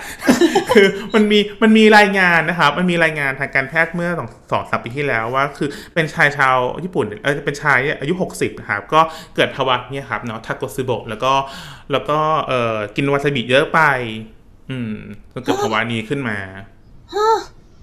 [0.71, 9.01] คือมันมีมันมีรายงานนะครับ มันมีรายงานทางการแพทย์เมื่อสองสองสามปีที่แล้วว่า คือเป็นชายชาวญี่ปุ่นเออเป็นชายอายุหกสิบนะครับ ก็
[9.37, 11.33] เกิดภาวะนี้ครับเนาะทาโกซึโบะแล้วก็
[11.93, 12.18] แล้วก็
[12.49, 13.81] เออกินวาซาบิเยอะไป
[14.71, 14.93] อืม
[15.35, 16.39] ก็เกิดภาวะนี้ขึ้นมา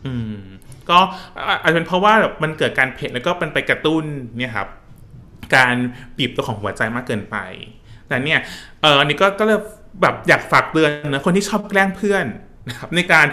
[0.05, 0.35] อืม
[0.89, 0.99] ก็
[1.61, 4.03] อาจจะเป็นเพราะว่าแบบมันเกิดการเผ็ดแล้วก็มันไปกระตุ้น
[4.39, 4.67] เนี่ยครับ
[5.55, 5.75] การ
[6.17, 7.37] บีบตัวของหัวใจมากเกินไป
[8.07, 8.39] แต่เนี่ย
[8.81, 9.59] เอออันนี้ก็ก็เลย
[10.01, 12.25] แบบอยากฝากเตือนนะคนที่ชอบแกล้งเพื่อน
[12.67, 13.25] นะครับในการ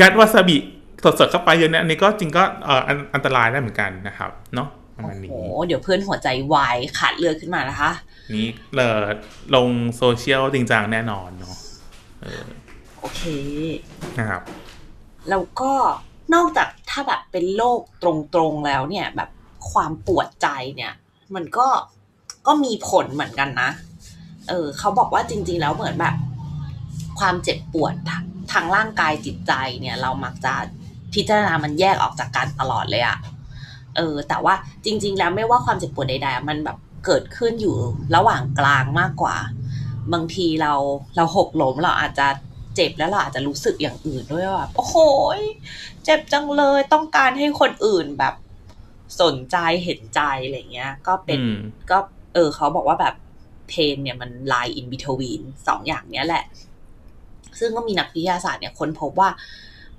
[0.00, 0.56] ยัดวาซาบิ
[1.04, 2.80] สดๆเข้าไปเยอะเนี่ยอันนี้ก็จริงก็เออ
[3.14, 7.90] อันตรายได้เหมือนกันนะครับเนาะประมาณนี้โอ้เดี๋ยวเพื่อนหัวใจวายขาดเลือดขึ้นมานะคะ
[8.34, 8.94] นี่เลย
[9.54, 11.56] ลงโซเชียลจริงจังแน่นอนเนาะ
[13.00, 13.22] โอเค
[14.18, 14.42] นะครับ
[15.30, 15.72] แล้วก็
[16.34, 18.04] นอกจากถ้าแบบเป็นโรคต
[18.38, 19.30] รงๆแล้วเนี่ย แบบ
[19.72, 20.92] ความปวดใจเนี่ย
[21.34, 21.66] มันก็
[22.46, 23.70] ก็มีผลเหมือนกันนะ
[24.48, 26.14] เออเขาบอกว่าจริง ๆ แล้วเหมือนแบบ
[27.18, 27.94] ความเจ็บปวด
[28.52, 30.54] ทางร่างกายจิตใจเนี่ย เรามักจะ
[31.14, 33.18] พิจารณามันแยกออกจากกันตลอดเลยอะ
[33.96, 37.76] เออ แต่ว่าจริง ๆ แล้วไม่ว่าความเจ็บปวดใดๆมันแบบเกิดขึ้นอยู่
[38.16, 39.36] ระหว่างกลางมากกว่า
[40.12, 40.72] บางทีเรา
[41.16, 42.26] เราหกล้มเราอาจจะ
[42.76, 44.96] เจ็บแล้วเราอาจจะรู้สึกอย่างอื่นด้วยว่าโอ้โห
[46.04, 48.34] เจ็บจังเลยต้องการให้คนอื่นแบบ
[49.22, 51.40] สนใจเห็นใจอะไรเงี้ย ก็เป็น
[51.90, 51.98] ก็
[52.34, 53.14] เออ เขาบอกว่าแบบ
[53.70, 56.44] เพนเนี่ยมันลายอินบิทวีนสองอย่างเนี้ยแหละ
[57.58, 59.30] ซึ่งก็มีนักวิทยาศาสตร์เนี่ยค้นพบว่า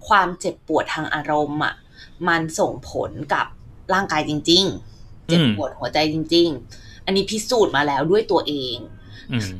[0.07, 1.73] ความเจ็บปวดทางอารมณ์อะ
[2.27, 3.45] มันส่งผลกับ
[3.93, 4.63] ร่างกายจริง
[4.95, 6.47] ๆ เจ็บปวดหัวใจจริง
[6.77, 8.77] ๆ อันนี้พิสูจน์มาแล้วด้วยตัวเอง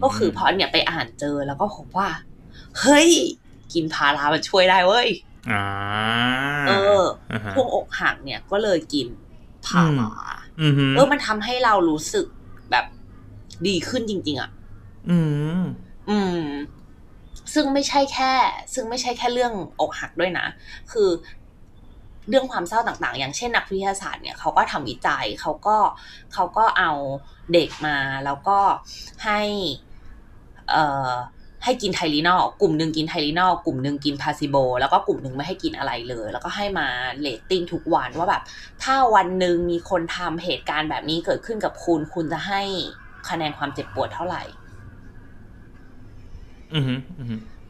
[0.03, 2.09] ก็คือเพราะเนี่ยไปอ่านเจอแล้วก็พบว่า
[2.79, 3.09] เฮ้ย
[3.73, 5.07] กินพารามันช่วยได้เว้ย
[6.67, 7.01] เออ
[7.53, 9.07] พวกอกหักเนี่ยก็เลยกิน
[9.65, 10.11] พารา
[10.95, 12.40] เออมันทำให้เรารู้สึกแบบ
[13.67, 14.49] ดีขึ้นจริง ๆ อะ
[15.09, 15.19] อื
[15.59, 15.61] ม
[16.09, 16.43] อืม
[17.53, 18.31] ซึ่งไม่ใช่แค่
[18.73, 20.45] ซึ่งไม่ใช่แค่เรื่องอกหักด้วยนะ
[20.91, 21.09] คือ
[22.29, 25.77] เรื่องความเศร้าต่างๆ อย่างเช่นนักวิทยาศาสตร์เนี่ยเขาก็ทำวิจัยเขาก็
[26.33, 26.91] เขาก็เอา
[27.53, 28.59] เด็กมาแล้วก็
[29.25, 29.41] ให้
[30.69, 31.11] เอ่อ
[31.63, 36.87] ให้กินไทลีนอลกลุ่มหนึ่งกินไทลีนอลกลุ่มหนึ่งกิน placebo แล้วก็กลุ่มหนึ่งไม่ให้กินอะไรเลย แล้วก็ให้มา
[37.19, 38.43] เลตติ้งทุกวันว่าแบบ
[38.83, 42.61] ถ้าวันหนึ่งมีคนทำเหตุการณ์แบบนี้เกิดขึ้นกับคุณ คุณจะให้
[43.29, 44.43] คะแนนความเจ็บปวดเท่าไหร่
[46.73, 46.83] อืม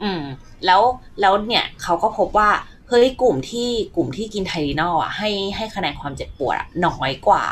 [0.03, 0.21] อืม
[0.65, 0.81] แล้ว
[1.21, 2.49] แล้วเนี่ยเขาก็พบว่า
[2.87, 7.45] เฮ้ยกลุ่มที่กลุ่มที่กินไทลีนอลอะให้ให้คะแนนความเจ็บปวดน้อยกว่า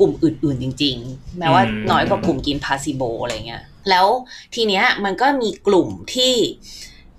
[0.00, 4.06] กลุ่มอื่นๆจริง ๆ แม้ว่าน้อยกว่ากลุ่มกินพาซิโบอะไรเงี้ย แล้ว
[4.54, 6.34] ทีเนี้ยมันก็มีกลุ่มที่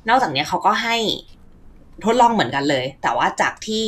[0.09, 0.97] นอกจากเนี้ยเขาก็ให้
[2.03, 3.85] ทดลองเหมือนกันเลย แต่ว่าจากที่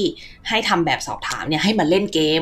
[0.50, 2.42] ให้ทำแบบสอบถามเนี่ยให้มาเล่นเกม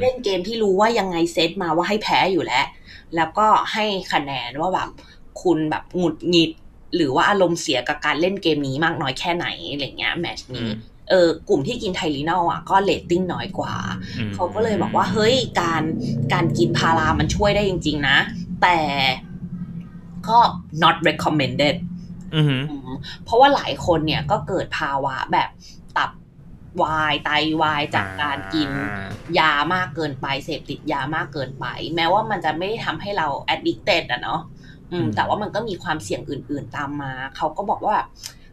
[0.00, 2.66] เล่นเกมที่รู้ว่ายังไงเซตมาว่าให้แพ้อยู่แล้ว
[3.16, 4.88] แล้วก็ให้คะแนนว่าแบบ
[5.42, 6.50] คุณแบบหงุดหงิด
[6.96, 10.68] หรือว่าอารมณ์เสียกับการเล่นเกมนี้มากน้อยแค่ไหนอะไรเงี้ยแมชนี้
[11.10, 13.74] เออกลุ่มที่กินไทลีนอลอะก็เลตติ้งน้อยกว่า
[14.34, 15.82] เขาก็เลยบอกว่าเฮ้ยการ
[16.32, 18.18] การกินพารามันช่วยได้จริง ๆ นะ
[18.62, 18.78] แต่
[20.28, 20.38] ก็
[20.82, 21.76] not recommended
[23.24, 25.81] เพราะว่าหลายคนเนี่ยก็เกิดภาวะแบบตับ
[26.82, 27.30] วายไต
[27.62, 28.70] วายจากการกิน
[29.38, 31.66] ยามากเกินไปเสพติดยามากเกินไป
[31.96, 34.40] แม้ว่ามันจะไม่ได้ทำให้เรา addicted อะเนาะ
[35.16, 37.96] แต่ว่ามันก็มีความเสี่ยงอื่น ๆ ตามมา เขาก็บอกว่า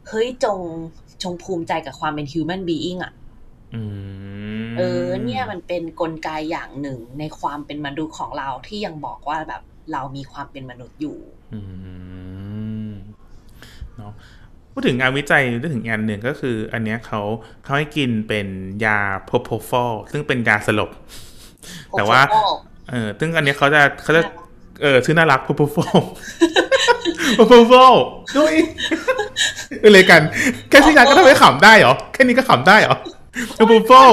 [0.07, 0.59] เฮ้ยจง
[1.24, 3.13] จงภูมิใจกับความเป็น human being อะ
[4.78, 9.61] เออ เนี่ยมันเป็นนกลไกอย่างหนึ่งในความเป็นมนุษย์ของเราที่ยังบอกว่าแบบ
[9.93, 11.17] เรามีความเป็นมนุษย์อยู่
[13.97, 14.13] เนาะ
[14.74, 17.22] พูดถึงงานวิจัยพูดถึงงานหนึ่งก็คือ อันเนี้ยเขา
[17.63, 18.47] เขาให้กินเป็น
[18.86, 20.89] ยาโพโพฟอลซึ่งเป็นยาสลบ
[21.91, 22.22] แต่ว่า
[22.89, 24.22] เออซึ่งอันเนี้ยเขาจะเขาจะ
[24.82, 25.97] เออชื่อน่ารักโพโพฟอล
[27.36, 27.93] โพโพฟอล
[28.38, 28.53] ด้วย
[29.93, 30.22] เลยกัน
[30.70, 32.95] แค่ชื่อยาก็ทำให้ขำได้เหรอ แค่นี้ก็ขำได้เหรอ
[33.55, 34.11] โพโพฟอล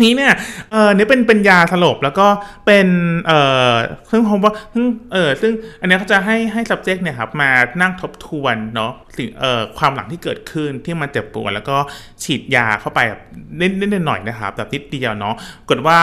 [0.00, 0.34] นี้เนี่ย
[0.72, 2.26] เออนี่เป็น เป็นยาสลบ แล้วก็
[2.66, 2.86] เป็น
[3.26, 3.38] เอ่
[3.72, 3.72] อ
[4.10, 11.76] ซึ่งผมว่าซึ่งเออซึ่ง อันนี้เขาจะให้ ให้ subject เนี่ยครับ มานั่งทบทวน เนาะสิ่ง เอ่อความหลังที่เกิดขึ้น ที่มันเจ็บปวด แล้วก็
[12.22, 13.22] ฉีดยาเข้าไปแบบ
[13.60, 15.34] นิดๆหน่อยๆนะครับ แบบนิดเดียวเนาะ
[15.68, 15.98] กดว่า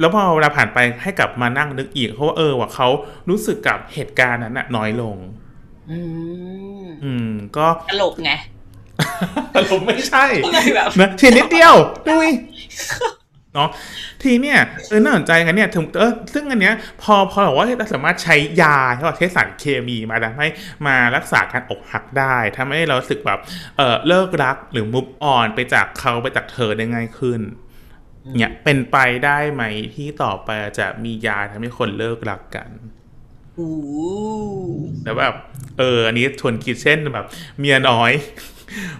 [0.00, 2.88] แล้วพอเวลาผ่านไปให้กลับมานั่งนึกอีกเพราะว่า เออ ว่าเขา
[3.28, 5.16] รู้สึกกับเหตุการณ์นั้นน้อยลง
[5.90, 5.98] อื
[6.84, 8.32] ม อืม ก็ตลกไง
[9.54, 10.24] ตลกไม่ใช่
[11.00, 11.74] นะฉีดนิดเดียว
[12.08, 12.30] ดุย
[13.54, 13.68] เนาะ
[14.22, 20.46] ทีเนี่ยเออน่าสนใจกันเนี่ยถึงเออซึ่งอันเนี้ยพอพอบอกว่าเราสามารถใช้ยาใช่ป่ะใช้สารเคมีมาทำให้
[20.86, 23.40] มารักษาการอกหักได้ทำให้เราสึกแบบ
[23.76, 27.40] เออเลิกรักหรือมุฟออนไปจากเขาไปจากเธอได้ง่ายขึ้น
[28.38, 29.62] เนี่ยเป็นไปได้ไหม
[29.94, 32.70] ที่ต่อไปจะมียาทำให้คนเลิกรักกัน
[35.04, 35.34] แล้วแบบ
[35.78, 37.26] เอออันนี้ทวนคิดเช่นแบบ
[37.58, 38.12] เมียน้อย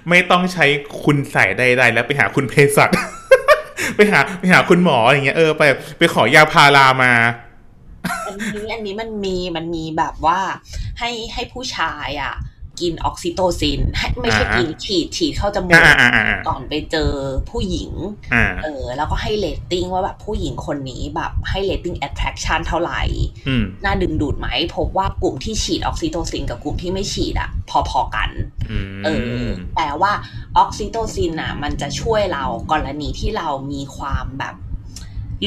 [0.09, 0.67] ไม่ต้องใช้
[1.03, 2.91] คุณใส่ใดๆแล้วไปหาคุณเภสัช
[3.97, 5.63] ไปหาไปหาคุณหมออย่างเงี้ยเออไป
[5.99, 7.13] ไปขอยาพารามา
[8.27, 10.41] อันนี้อันนี้มันมีมันมีแบบว่า
[10.99, 12.35] ให้ให้ผู้ชายอะ
[12.81, 13.81] กินออกซิโตซิน
[14.21, 15.81] ไม่ใช่กินฉีดฉีดเข้าจมูก
[16.49, 17.11] ก่อนไปเจอ
[17.51, 17.91] ผู้หญิง
[18.65, 23.03] เออ แล้วก็ให้เลตติ้งว่าแบบผู้หญิงคนนี้แบบให้ rating attraction เท่าไหร่
[23.85, 27.51] น่าดึงดูดไหม พบว่ากลุ่มที่ฉีดออกซิโตซินกับกลุ่มที่ไม่ฉีดอะ
[27.91, 28.31] พอๆกัน
[29.05, 29.09] เอ
[29.43, 30.13] อ แต่ว่า
[30.59, 34.55] ออกซิโตซินอะมันจะช่วยเรากรณีที่เรามีความแบบ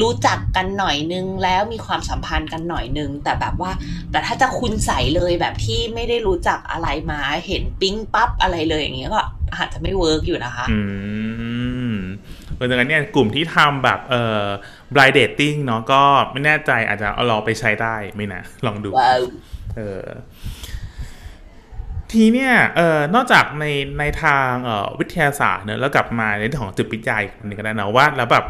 [0.01, 3.71] รู้จักกันหน่อยนึงแล้วมีความสัมพันธ์กันหน่อยนึง แต่แบบว่า
[4.11, 9.21] แต่ถ้าจะคุณใส่เลยแบบที่ไม่ได้รู้จักอะไรมาเห็นปิ๊งปั๊บอะไรเลยอย่างเงี้ยก็
[9.57, 10.79] อาจจะไม่เวิร์กอยู่นะคะ อื
[11.93, 11.95] ม
[12.55, 14.45] เพราะฉะนั้นเนี่ยกลุ่มที่ทำแบบเอ่อ
[14.93, 18.89] blind dating เนาะก็ไม่แน่ใจอาจจะเอาลองไปใช้ได้ไม่นะลองดู
[19.75, 20.05] เออ
[22.11, 23.65] ทีเนี่ยเอ่อนอกจากใน
[23.99, 28.45] ในทางเอ่อวิทยาศาสตร์เนอะแล้วกลับมาในเรื่องของจิตวิทยาอีกนึงก็ได้นะว่าแล้วแบบ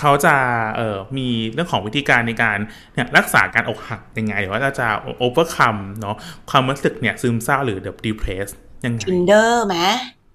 [0.00, 0.34] เขาจะ
[0.76, 2.58] เอ่อมีเรื่องของวิธีการในการ
[2.94, 4.86] เนี่ยรักษาการอกหักยังไงหรือว่าจะ
[5.18, 6.16] โอเวอร์คัมเนาะ
[6.50, 8.48] ความรู้สึกเนี่ยซึมเศร้าหรือเดบดีเพรส
[8.84, 9.76] ยังไง Tinder ไหม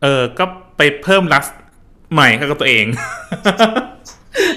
[0.04, 0.46] เออก็
[0.78, 1.44] ไปเพิ่มรัก
[2.14, 2.86] ใหม่กับตัวเอง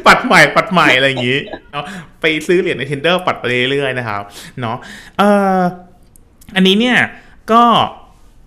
[0.06, 1.38] ปัดใหม่ปัดใหม่อะไรอย่างนี้
[1.72, 1.84] เนาะ
[2.20, 4.22] ไปซื้อเหรียญใน Tinder ปัดไปเรื่อยๆนะครับ
[4.61, 4.76] เนาะ
[5.18, 5.28] เอ่
[5.59, 5.61] อ
[6.54, 6.98] อันนี้เนี่ย
[7.52, 7.62] ก็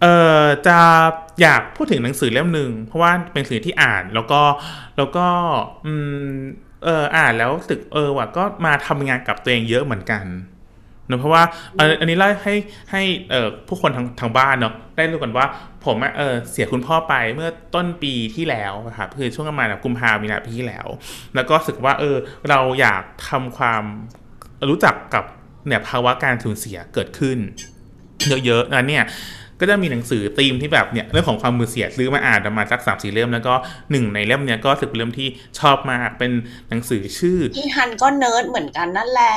[0.01, 0.79] เอ่อจะ
[1.41, 4.41] อยากพูดถึงหนังสือเล่มหนึ่งเพราะว่าเป็นสื่อที่อ่านแล้วก็
[4.97, 5.25] แล้วก็
[5.85, 5.93] อื
[6.29, 6.35] ม
[6.83, 10.25] เอออ่านแล้วสึกเออว่ะก็มาทำงานกับตัวเองเยอะเหมือนกัน
[11.07, 11.43] เนอะเพราะว่า
[11.99, 12.55] อันนี้เล่าให้
[12.91, 15.45] ให้เออผู้คนทางทางบ้านเนาะได้รู้กันว่า
[15.85, 20.87] ผมเออเสียคุณพ่อไปเมื่อต้นปีที่แล้วครับคือช่วงประมาณกุมภาพันธ์มีนาปีที่แล้ว
[21.35, 22.17] แล้วก็สึกว่าเออ
[22.49, 23.83] เราอยากทำความ
[24.69, 25.25] รู้จักกับ
[25.67, 27.37] เนี่ยภาวะการสูญเสียเกิดขึ้น
[28.45, 29.03] เยอะๆนะเนี่ย
[29.61, 33.53] ก็จะมีหนังสือธีมที่แบบเนี่ยเรื่องของความมือเสียซื้อมาอ่านประมาณสักสามสี่เล่มแล้วก็
[33.91, 35.27] หนึ่งในเล่มเนี้ยก็สึกเป็นเล่มที่
[35.59, 36.31] ชอบมากเป็น
[36.69, 39.35] หนังสือชื่อพี่ฮันก็เนิร์ดเหมือนกันนั่นแหละ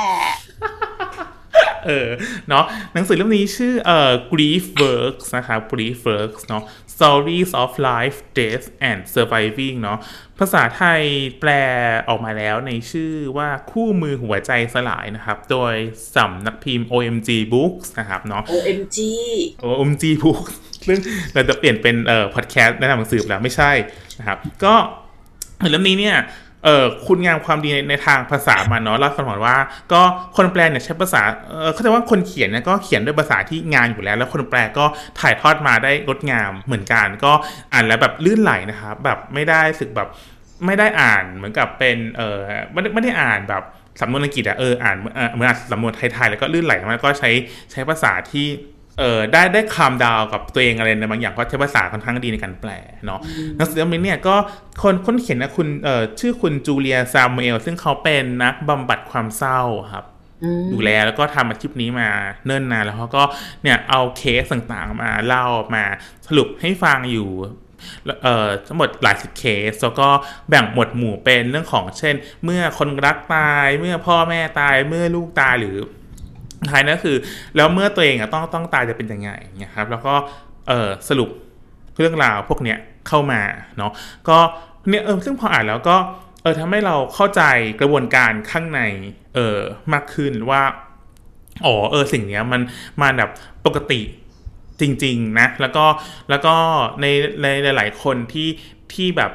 [1.87, 2.09] เออ
[2.49, 6.63] เนาะหนังสือเล่มนี้ชื่อเอ่อ grief works นะครับ grief works เนาะ
[6.95, 9.97] stories of life death and surviving เนาะ
[10.39, 11.01] ภาษาไทย
[11.39, 11.49] แปล
[12.09, 15.73] ออกมาแล้วในชื่อว่าคู่มือหัวใจสลายนะครับ โดย
[16.15, 18.97] สำนักพิมพ์ OMG Books นะครับเนาะ OMG
[19.65, 20.53] OMG Books
[20.87, 20.99] ซึ่ง
[21.33, 23.71] เราจะเปลี่ยนเป็นเอ่อพอดแคสต์แนะนำหนังสือแล้วไม่ใช่
[24.19, 24.75] นะครับ ก็
[25.69, 26.17] เล่มนี้เนี่ย
[26.65, 29.57] เออคุณงามความดีในในทางภาษามันเนาะเล่าสมมติว่า
[29.93, 30.01] ก็
[30.37, 34.85] คนแปลเนี่ยใช้ภาษาเออเขาจว่าคนเขียนเนี่ยก็เขียนด้วยภาษาที่งานอยู่แล้ว แล้วคนแปลก็
[35.19, 37.31] ถ่ายทอดมาได้งดงามเหมือนกัน ก็
[37.73, 40.09] อ่านแล้วแบบลื่นไหลนะครับแบบไม่ได้สึกแบบ
[40.65, 42.37] ไม่ได้อ่านเหมือนกับเป็นเออ
[42.71, 43.63] ไม่ได้ไม่ได้อ่านแบบ
[44.01, 47.31] สำนวนอังกฤษอะเอออ่านเหมือนอ่านสำนวนไทยๆแล้วก็ลื่นไหลมากก็ใช้
[47.71, 48.47] ใช้ภาษาที่
[48.99, 52.71] เออได้ได้คำดาวกับตัวเองอะไรในบางอย่างเพราะใช้ภาษาค่อนข้างดีในการแปล
[53.05, 53.19] เนาะ
[53.55, 54.35] หนังสือเล่มนี้เนี่ยก็
[54.83, 59.61] คนคนเขียนนะคุณเอ่อชื่อคุณจูเลียซามูเอลซึ่งเขาเป็นนักบำบัดความเศร้า
[59.93, 60.05] ครับ
[60.73, 62.09] ดูแลแล้วก็ทำอาชีพนี้มา
[62.45, 63.23] เนิ่นนานแล้วเขาก็
[63.63, 65.83] เนี่ยเอาเคสต่างๆมาเล่ามา
[66.27, 67.29] สรุปให้ฟังอยู่
[68.23, 70.07] เอ่อทั้งหมดหลายสิบเคสแล้วก็
[70.49, 75.77] แบ่งหมวดหมู่เป็นเรื่องของเช่น เมื่อคนรักตายเมื่อพ่อแม่ตายเมื่อลูกตายหรือ
[76.69, 77.17] ท้ายนั่นคือ
[77.55, 79.29] แล้วเมื่อตัวเองอะต้องต้องตายจะเป็นยังไง
[79.59, 80.13] เนี่ยครับแล้วก็
[80.67, 81.29] เออสรุป
[81.97, 82.77] เรื่องราวพวกเนี้ย
[83.07, 83.41] เข้ามา
[83.77, 83.91] เนาะ
[84.29, 84.37] ก็
[84.89, 85.95] เนี่ยเออซึ่งพออ่านแล้วก็
[86.41, 87.41] เออทำให้เราเข้าใจ
[87.81, 88.81] กระบวนการข้างใน
[89.35, 89.59] เออ
[89.93, 90.61] มากขึ้นว่า
[91.65, 92.61] อ๋อเออสิ่งเนี้ยมัน
[93.01, 93.31] มาแบบ
[93.65, 94.01] ปกติ
[94.81, 95.85] จริง ๆ นะ แล้วก็
[96.29, 96.55] แล้วก็
[97.01, 97.05] ใน
[97.41, 98.49] ในหลาย ๆ คนที่
[98.93, 99.31] ที่แบบ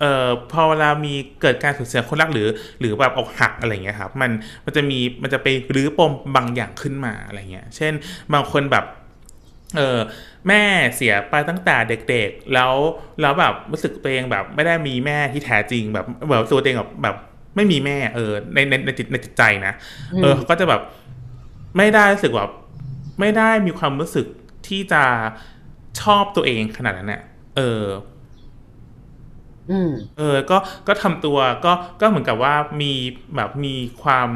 [0.00, 2.48] เอ่อพอเวลามีเกิดการสูญเสียคนรักหรือ
[2.80, 4.30] หรือแบบอกหักอะไรเงี้ยครับมัน
[4.64, 7.92] มันจะมีมันจะไปรื้อปมบางอย่างขึ้นมาอะไรเงี้ยเช่น
[8.32, 8.84] บางคนแบบ
[9.76, 9.98] เออ
[10.48, 10.62] แม่
[10.96, 12.74] เสียไปตั้งแต่เด็กๆ แล้ว
[13.20, 17.16] แล้วแบบรู้สึกตัวเองแบบไม่ได้มีแม่ที่แท้จริงแบบแบบตัวเองแบบแบบ
[17.56, 19.72] ไม่มีแม่ เออในในในจิตในจิตใจนะ
[20.22, 20.82] เออก็จะแบบ
[21.76, 22.50] ไม่ได้รู้สึกแบบ
[23.20, 24.26] ไม่ได้มีความรู้สึก
[24.68, 25.02] ที่จะ
[26.00, 27.22] ชอบตัวเองขนาดนั้นเนี่ย
[27.56, 27.84] เออ
[30.18, 30.56] เออ ก็
[30.88, 32.92] ก็ทำตัว ก็ ก็เหมือนกับว่ามี
[33.36, 34.28] แบบมีความ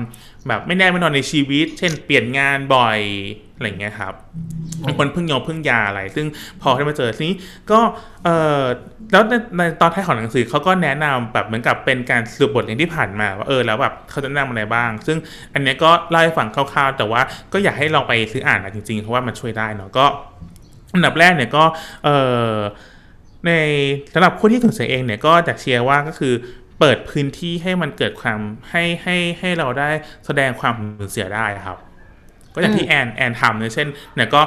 [0.49, 3.01] แบบไม่แน่ไม่นอนในชีวิต เช่น เปลี่ยนงานบ่อย
[3.57, 4.14] อะไรเงี้ยครับ
[4.85, 6.26] บางคนพึ่งยอมพึ่งยาอะไร ซึ่ง
[6.62, 7.37] พอได้มาเจอทีนี้
[7.70, 7.80] ก็
[8.24, 8.28] เอ
[8.61, 8.62] อ
[9.12, 15.18] แล้วในในตอนท้ายของหนังสือเขาก็แนะนำแบบเหมือนกับเป็นการสรุปบทเรียนที่ผ่านมาว่าเออแล้วแบบเขาจะแนะนำอะไรบ้าง ซึ่ง
[15.55, 17.20] อันนี้ก็เล่าให้ฟังคร่าวๆ แต่ว่า
[17.53, 20.07] ก็อยากให้ลองไปซื้ออ่านนะจริงๆ เพราะว่ามันช่วยได้เนาะก็
[20.95, 21.64] อันดับแรกเนี่ยก็
[22.05, 22.09] เอ
[22.53, 22.55] อ
[23.47, 23.53] ใน
[24.14, 26.34] สำหรับผู้ที่สูญเสียเองเนี่ยก็จะเชียร์ว่าก็คือ
[26.80, 28.40] เปิดพื้นที่ให้มันเกิดความ
[28.70, 29.90] ให้ให้ให้เราได้
[30.26, 31.78] แสดงความสูญเสียได้ครับ
[32.55, 34.42] ก็อย่างที่แอนแอนทำเนี่ยเช่นเนี่ยก็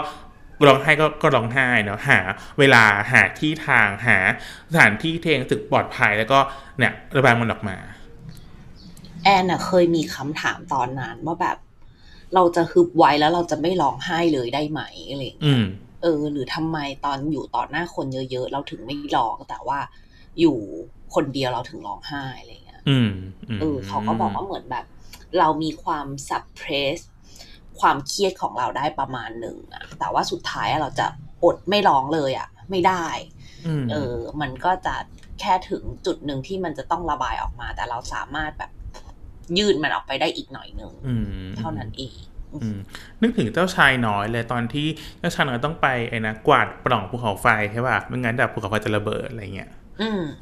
[0.68, 2.20] ร้องไห้ก็ก็ร้องไห้เนาะหา
[2.60, 4.18] เวลาหาที่ทางหา
[4.72, 6.40] สถานที่เทงสึกปลอดภัยแล้วก็
[6.80, 7.78] เนี่ยระบายมันออกมา
[9.24, 11.58] แอนอะเคยมีคำถามตอนนั้นว่าแบบ
[12.36, 15.62] เราจะฮึบไว้แล้วเราจะไม่ร้องไห้เลยได้ไหมอะไรอย่างเงี้ย
[16.02, 19.80] เออ หรือทำไมตอนอยู่ต่อหน้าคนเยอะๆ เราถึงไม่ร้อง แต่ว่า
[20.40, 20.58] อยู่
[21.16, 22.82] คนเดียวเราถึงร้องไห้อะไรเงี้ย
[23.60, 24.86] เออเขาก็บอกว่าเหมือนแบบ
[25.40, 27.00] เรามีความสับเพรส
[27.80, 31.08] ความเครียดของเราได้ประมาณหนึ่งอะแต่ว่าสุดท้ายเราจะ
[31.44, 33.08] อดไม่ร้องเลยอะไม่ได้
[33.92, 34.96] เออ มันก็จะ
[35.40, 38.72] แค่ถึงจุดหนึ่งที่มันจะต้องระบายออกมา แต่เราสามารถแบบ
[39.58, 40.94] ยืดมันออกไปได้อีกหน่อยหนึ่ง
[41.58, 42.20] เท่านั้นเอง
[43.22, 44.88] นึกถึงเจ้าชายน้อยเลยตอนที่
[45.20, 49.70] เจ้าชายน้อยต้องไปไอ้นะกวาดปล่องภูเขาไฟใช่ป่ะไม่งั้นแบบภูเขาไฟจะระเบิดอะไรเงี้ย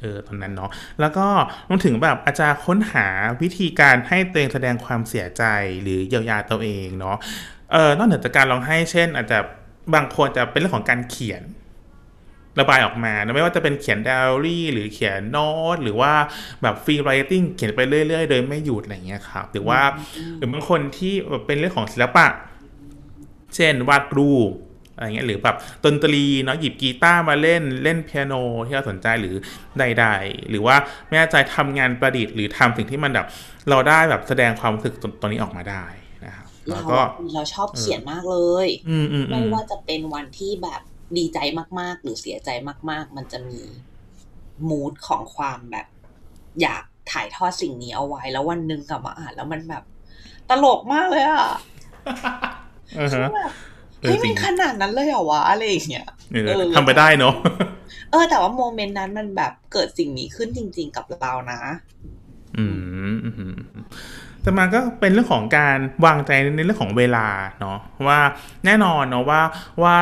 [0.00, 1.26] เออตอนนั้นเนาะแล้วก็
[1.68, 3.06] รวมถึงแบบอาจารย์ค้นหา
[3.42, 5.44] วิธีการให้ตัวเองแสดงความเสียใจ
[5.82, 7.16] หรือเยียวยาตัวเองเนาะ
[7.72, 9.38] เออนอกเหนือจากการลองให้เช่น อาจจะ
[9.94, 11.42] บางคนจะเป็นเรื่องของการเขียน
[12.60, 16.12] ระบายออกมาไม่ว่าจะเป็นเขียนไดอารี่ หรือเขียนโน้ตหรือว่า
[16.62, 19.80] แบบฟรีไรติงเขียนไปเรื่อยๆ โดยไม่หยุดอะไรเงี้ยครับ หรือว่า
[20.38, 21.14] หรือบางคนที่
[21.46, 22.26] เป็นเรื่องของศิลปะ
[23.56, 24.50] เช่นวาดรูป
[24.96, 28.34] อะไรเงี้ยหรือแบบดนตรีเนาะหยิบกีตาร์มาเล่นเล่นเปียโน
[28.66, 29.34] ที่เราสนใจหรือ
[29.78, 30.76] ใดๆ หรือว่า
[31.06, 33.26] ไม่แน่ใจทำงานประดิษฐ์หรือทำสิ่งที่มันแบบ
[33.70, 35.84] เราได้แบบแสดงความรู้สึกตรงนี้ออกมาได้
[36.24, 36.98] นะครับแล้วก็
[37.34, 38.36] เราชอบเขียนมากเล
[38.66, 38.68] ย
[39.30, 40.80] ไม่ว่าจะเป็นวันที่แบบ
[41.16, 41.38] ดีใจ
[41.80, 42.50] มาก ๆ หรือเสียใจ
[42.90, 43.60] มาก ๆ มันจะมี
[44.68, 45.86] มูดของความแบบ
[46.62, 46.82] อยาก
[47.12, 49.84] ถ่ายทอดสิ่งนี้เอาไว้ แล้ววันหนึ่งกลับมาอ่านแล้วมันแบบ
[50.50, 51.46] ตลกมากเลยอะ
[53.36, 53.52] แบบ
[54.00, 56.08] เฮ้ยมันขนาดนั้นเลยเหรอวะอะไรอย่างเงี้ย
[56.76, 57.34] ทำไปได้เนาะ
[58.10, 61.60] เออ แต่ว่าโมเมนต์นั้นมันแบบเกิดสิ่งนี้ขึ้นจริง ๆ กับเรานะ
[62.58, 62.64] อื
[63.08, 63.54] ม
[64.42, 67.26] แต่มันก็เป็นเรื่องของการวางใจในเรื่องของเวลา
[67.60, 68.20] เนาะว่า
[68.64, 69.40] แน่นอนเนาะว่า
[69.82, 69.96] ว่า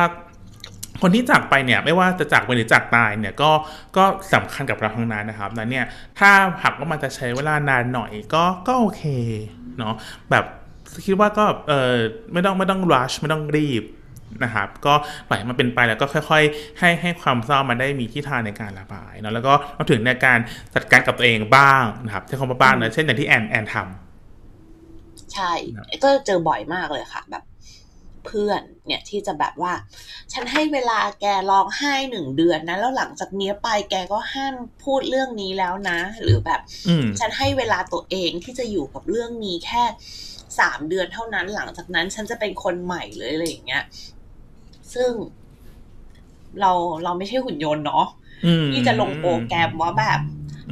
[1.01, 3.51] คนที่จากไปเนี่ยไม่ว่าจะจากไปหรือจากตายเนี่ยก็
[3.97, 5.85] ก็สำคัญกับเราทั้งนั้นนะครับนั้นเนี่ย
[6.19, 6.29] ถ้า
[6.63, 9.03] หากว่ามันจะใช้เวลานานหน่อยก็ก็โอเค
[9.77, 9.95] เนาะ
[10.31, 10.45] แบบ
[11.05, 11.95] คิดว่าก็เออ
[12.33, 13.83] ไม่ต้องไม่ต้องรัชไม่ต้องรีบ
[14.43, 14.93] นะครับก็
[15.27, 20.39] ปล่อยมันเป็นไปแล้วก็ค่อย ๆ ให้ให้ความเศร้ามันได้มีที่ทางในการระบายเนาะแล้วก็มาถึงในการ
[20.75, 25.51] จัดการกับตัวเองบ้างนะครับใช้คำว่าบ้างนะเช่นอย่างที่แอนแอนทำใช่
[26.03, 27.43] ก็เจอบ่อยมากเลยค่ะแบบ
[28.25, 29.71] เพื่อนเนี่ยที่จะแบบว่า
[30.35, 36.61] ฉันให้เวลาแกร้องไห้หนึ่งเดือนนะ แล้วหลังจากนี้ไปแกก็ห้ามพูดเรื่องนี้แล้วนะ หรือแบบ
[37.19, 39.83] ฉันให้เวลาตัวเองที่จะอยู่กับเรื่องนี้แค่
[40.59, 43.83] สามเดือนเท่านั้นหลังจากนั้นฉันจะเป็นคนใหม่เลยอะไรอย่างเงี้ย
[44.93, 45.11] ซึ่ง
[46.61, 46.71] เรา
[47.03, 48.05] เราไม่ใช่หุ่นยนต์เนาะ
[48.71, 50.19] ที่จะลงโปรแกรมว่าแบบ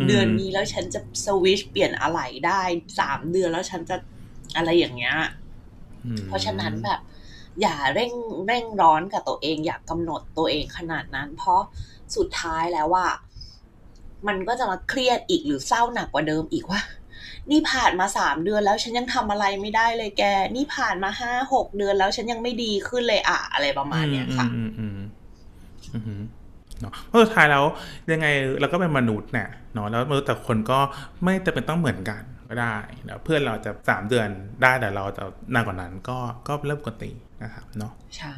[0.07, 2.61] เดือนนี้แล้วฉันจะสวิชเปลี่ยนอะไรได้
[2.99, 3.95] สามเดือนแล้วฉันจะ
[4.55, 5.18] อะไรอย่างเงี้ย
[6.28, 6.99] เพราะฉะนั้นแบบ
[7.61, 8.13] อย่าเร่ง
[8.47, 11.61] เร่งร้อนกับตัวเอง อย่ากกำหนดตัวเองขนาดนั้น เพราะ
[12.15, 13.07] สุดท้ายแล้วว่า
[14.27, 16.81] มันก็จะมาเครียดอีกหรือเศร้าหนักกว่าเดิมอีกว่า
[17.51, 20.23] นี่ผ่านมาสามเดือนแล้วฉันยังทำอะไรไม่ได้เลยแก
[20.55, 24.99] นี่ผ่านมาห้าหกเดือนแล้วฉันยังไม่ดีขึ้นเลยอะอะไรประมาณเนี้ยค่ะอืมอืม
[25.93, 26.21] อืม
[26.81, 27.63] เนาะเพราะสุดท้ายแล้ว
[28.11, 28.27] ยังไง
[28.59, 30.79] เราก็เป็นมนุษย์เนี่ยเนาะแล้วมนุษย์แต่คนก็
[31.23, 32.75] ไม่จะเป็นต้องเหมือนกันก็ได้
[33.23, 34.27] เพื่อนเราจะสามเดือน
[34.61, 35.23] ได้แต่เราจะ
[35.53, 37.11] นานกว่านั้นก็ก็เริ่มปกติ
[37.43, 38.33] นะครับเนาะใช่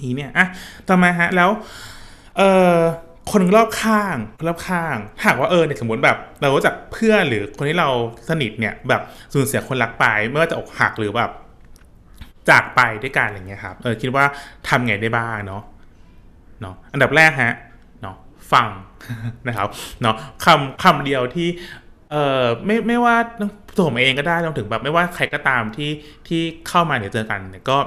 [0.00, 0.46] ทีเนี่ยอะ
[0.88, 1.50] ต่อมาฮะแล้ว
[2.36, 2.42] เอ
[2.74, 2.76] อ
[3.32, 7.88] คนรอบข้างรอบข้างหากว่าเออเนี่ยสมมติแบบ เรารู้จักเพื่อนหรือคนที่เรา
[8.28, 11.30] สนิทเนี่ย แบบสูญเสียคนรักไปไม่ว่าจะอกหักหรือแบบ
[12.50, 14.24] จากไปด้วยกันอะไรเงี้ยครับ เออคิดว่า
[14.68, 15.62] ทำไงได้บ้างเนาะ
[16.60, 17.54] เนาะอันดับแรกฮะ
[18.02, 18.16] เนาะ
[18.52, 18.68] ฟัง
[19.48, 19.68] นะครับ
[20.02, 21.48] เนาะคำคำเดียวที่
[22.12, 23.16] เออไม่ไม่ว่า
[23.74, 25.90] ตัวผมเองก็ได้รวมถึงแบบไม่ว่าใครก็ตามที่
[26.28, 27.78] ที่เข้ามาเดี๋ยวเจอกันเนี่ยก็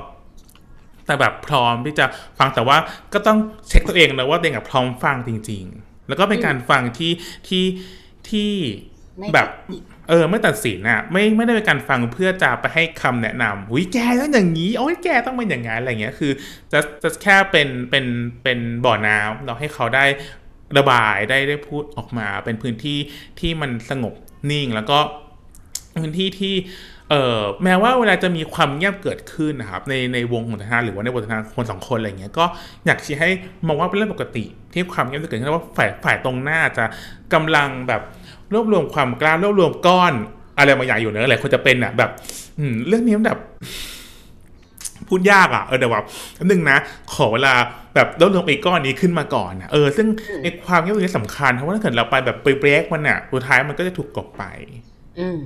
[1.12, 2.06] แต่แบบพร้อมที่จะ
[2.40, 2.78] ฟังแต่ว่า
[3.14, 3.38] ก็ต้อง
[3.68, 7.12] เช็คตัวเองนะว่าตัวเองพร้อมฟังจริง ๆ แล้วก็เป็นการฟังที่
[7.48, 7.66] ที่
[8.30, 8.52] ที่
[9.34, 9.48] แบบ
[10.10, 16.32] เออไม่ตัดสินอะไม่ไม่ได้เป็นการฟังเพื่อจะไปให้คำแนะนำอุ้ยแกต้องอย่างนี้โอ้ยแกต้องเป็นอย่างนั้นอะไรเงี้ยคือ
[16.72, 18.06] จะจะแค่เป็นเป็น
[18.44, 20.06] เป็นบ่อน้ำเราให้เขาได้
[20.78, 22.98] ระบายได้ได้พูดออกมา เป็นพื้นที่
[23.40, 24.14] ที่มันสงบ
[24.52, 25.00] นิ่งแล้วก็
[25.98, 26.56] พื้นที่ที่
[27.12, 32.46] เอ่อแม้ว่าเวลาจะมีความเงียบเกิดขึ้นนะครับในในวงของทหารหรือว่าในบททานคนสองคนอะไรเงี้ยก็
[32.86, 33.30] อยากชี้ให้
[33.68, 36.86] มองว่าเป็นเรื่องปกติ ที่ความเงียบจะเกิดขึ้นว่าฝ่ายฝ่ายตรงหน้าจะ
[37.34, 38.02] กำลังแบบ
[38.54, 40.14] รวบรวมความกล้ารวบรวมก้อน
[40.58, 42.10] อะไรบางอย่างอยู่เนอะอะไรคนจะเป็นอะแบบ
[42.60, 43.40] อืเรื่องนี้มันแบบ
[45.08, 46.06] พูดยากอะเออเดี๋ยวแบบ
[46.46, 46.78] นึงนะ
[47.14, 47.54] ขอเวลา
[47.96, 50.08] แบบลดลงไอ้ก้อนนี้ขึ้นมาก่อนเออซึ่ง
[50.44, 54.44] ในความเงียบนี้สำคัญเพราะว่าถ้าเกิดเราไปแบบไปเบรกมันเนี่ยสุดท้ายมันก็จะถูกกบไป
[55.20, 55.40] อืม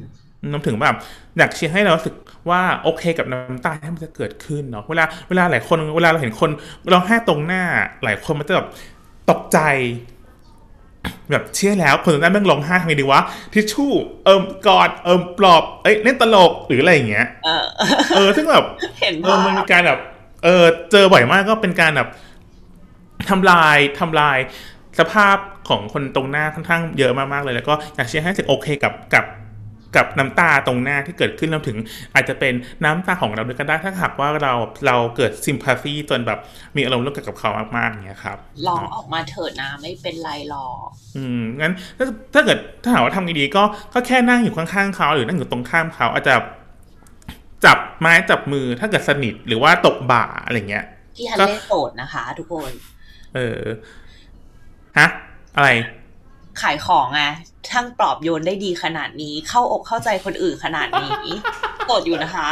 [0.51, 0.95] น้ำถึงแบบ
[1.37, 2.15] อยากเชียร์ให้เราสึก
[2.49, 6.49] ว่าโอเคกับน้ำตาที่มันจะเกิดขึ้นเนาะเวลาเวลาหลายคนเวลาเราเห็นคน
[6.91, 7.63] เราแห้ตรงหน้า
[8.03, 8.67] หลายคนมันจะแบบ
[9.29, 9.59] ตกใจ
[11.31, 13.21] แบบเชื่อแล้ว คนนั้นแม่งร้องไห้ทำไงดีวะ
[13.53, 13.91] ทิชชู่
[14.25, 17.27] เอิมกอดเอิมปลอบเอ้ยเล่นตลกหรืออะไรอย่างเงี้ย
[18.15, 18.65] เออซึ่งแบบ
[19.23, 19.99] เออมันมีการแบบ
[20.43, 22.09] เออเจอบ่อยมากก็เป็นการแบบ
[23.29, 24.37] ทำลายทำลาย
[24.99, 25.37] สภาพ
[25.69, 29.25] ของคนตรงหน้าค่อนข้างเยอะมากๆเลยแล้วก็อยากเชื่อให้สึกโอเคกับกับ
[29.97, 31.77] กับน้ำตาตรงหน้าที่เกิดขึ้นเราถึง
[32.13, 34.53] อาจจะเป็นน้ำตาของเราด้วยกันได้ถ้าหากว่าเรา
[34.87, 36.39] เราเกิดซิมพัซีจนแบบ
[36.75, 38.37] มีอารมณ์ร่วมกับเขามากๆเนี้ยครับ
[38.67, 40.87] ลองออกมาเถิดนะไม่เป็นไรหรอก
[41.17, 46.35] อืมงั้นถ้าถ้าเกิดถ้าหากว่าทำดีก็ก็แค่นั่งอยู่ข้างๆเขาหรือนั่งอยู่ตรงข้ามเขาอาจจะ
[47.65, 50.85] จับไม้จับมือถ้าเกิดสนิทหรือว่าตกบ่าอะไรเงี้ย
[51.15, 52.71] พี่ฮันเล่โสดนะคะ ทุกคน
[53.35, 53.61] เออ
[54.97, 55.07] ฮะ
[55.55, 55.69] อะไร
[56.61, 57.23] ขายของไง
[57.71, 61.15] ช่างปลอบโยนได้ดีขนาดนี้ เข้าอกเข้าใจคนอื่นขนาดนี้
[61.85, 62.49] โสดอยู่นะคะ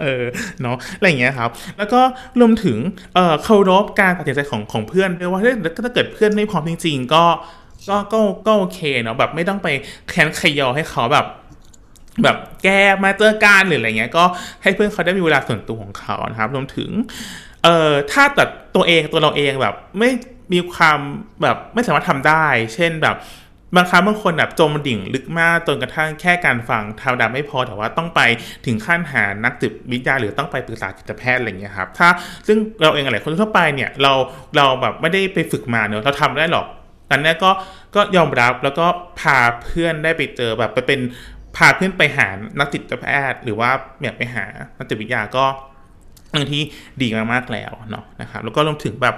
[0.00, 0.24] เออ
[0.62, 2.00] เนาะอะไรอย่างเงี้ยครับ แล้วก็
[2.40, 2.78] รวมถึง
[3.14, 5.40] เอ่อเคารพการตัดสินใจของของเพื่อนด้วยว่า
[5.76, 7.24] ถ้าเกิดเพื่อนไม่พร้อมจริง ๆ ก็
[7.88, 9.68] ก็ก็ก็โอเคเนาะแบบไม่ต้องไป
[10.08, 11.26] แค้นขยอให้เขาแบบ
[12.22, 12.68] แบบแก
[13.04, 14.24] มาเจอการหรืออะไรเงี้ย ก็
[14.62, 16.90] ให้เพื่อนเขาได้มีเวลาส่วนตัวของเขานะครับรวมถึง
[17.64, 18.44] เอ่อถ้าแต่
[18.76, 20.10] ตัวเองตัวเราเองแบบไม่
[20.52, 20.98] มีความ
[21.42, 23.16] แบบไม่สามารถทำได้ เช่นแบบ
[23.76, 28.20] บางครั้งบางคนแบบจมดิ่งลึกมากจนกระทั่งแค่การฟังทาวดาไม่พอแต่ว่าต้องไป
[28.66, 32.08] ถึงขั้นหานักจิตวิทยาหรือต้องไปปรึกษาจิตแพทย์อะไรเงี้ยครับถ้า
[32.46, 34.12] ซึ่งเราเองอะไรคนทั่วไปเนี่ยเรา
[34.56, 36.66] เราแบบไม่ได้ไปฝึกมาเนอะเราทำได้หรอก
[37.10, 37.50] อันนี้ก็
[37.94, 38.86] ก็ยอมรับแล้วก็
[39.20, 41.00] พาเพื่อนได้ไปเจอแบบไปเป็น
[41.56, 44.44] พาเพื่อนไปหานักจิตแพทย์ หรือว่าเนี่ยไปหา
[44.78, 45.44] นักจิตวิทยาก็
[46.40, 46.62] งที่
[47.02, 49.14] ดีมากๆแล้วเนาะนะครับแล้วก็รวมถึงแบบ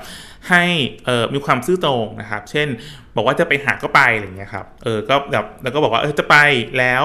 [0.48, 0.64] ให้
[1.04, 2.68] เอ่อมีความซื่อตรงนะครับ เช่น
[3.16, 6.36] บอกว่าจะไปหาก็ไปอะไรเงี้ยครับเออก็แบบแล้วก็บอกว่าเออจะไป
[6.78, 7.04] แล้ว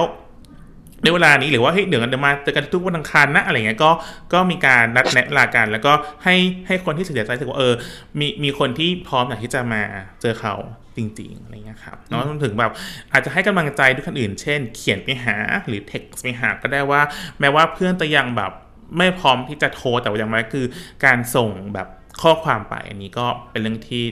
[1.02, 3.90] ในเวลานี้หรือว่าเฮ้ยเดี๋ยวกันมาเจอกันทุกวันอังคารนะอะไรเงี้ยก็
[4.32, 5.92] ก็มีการนัดแนะลากันแล้วก็
[6.24, 6.36] ให้
[6.66, 7.74] ให้คนที่เสียใจรู้สึกว่าเออ
[8.18, 9.82] มีมีคนที่พร้อมอยากที่จะมา
[10.22, 10.54] เจอเขา
[10.96, 12.72] จริงๆอะไรเงี้ยครับเนาะรวมถึงแบบ
[13.12, 15.36] อาจจะให้กำลังใจด้วยคนอื่น เช่น เขียนไปหา
[15.66, 17.00] หรือเท็กซ์ไปหาก็ได้ว่า
[17.40, 18.52] แม้ว่าเพื่อนจะยังแบบ
[18.98, 20.66] ไม่พร้อมที่จะโทรแต่ว่าอย่างไรคือ
[21.04, 21.88] การส่งแบบ
[22.22, 24.04] ข้อความไปอันนี้ก็เป็นเรื่องที่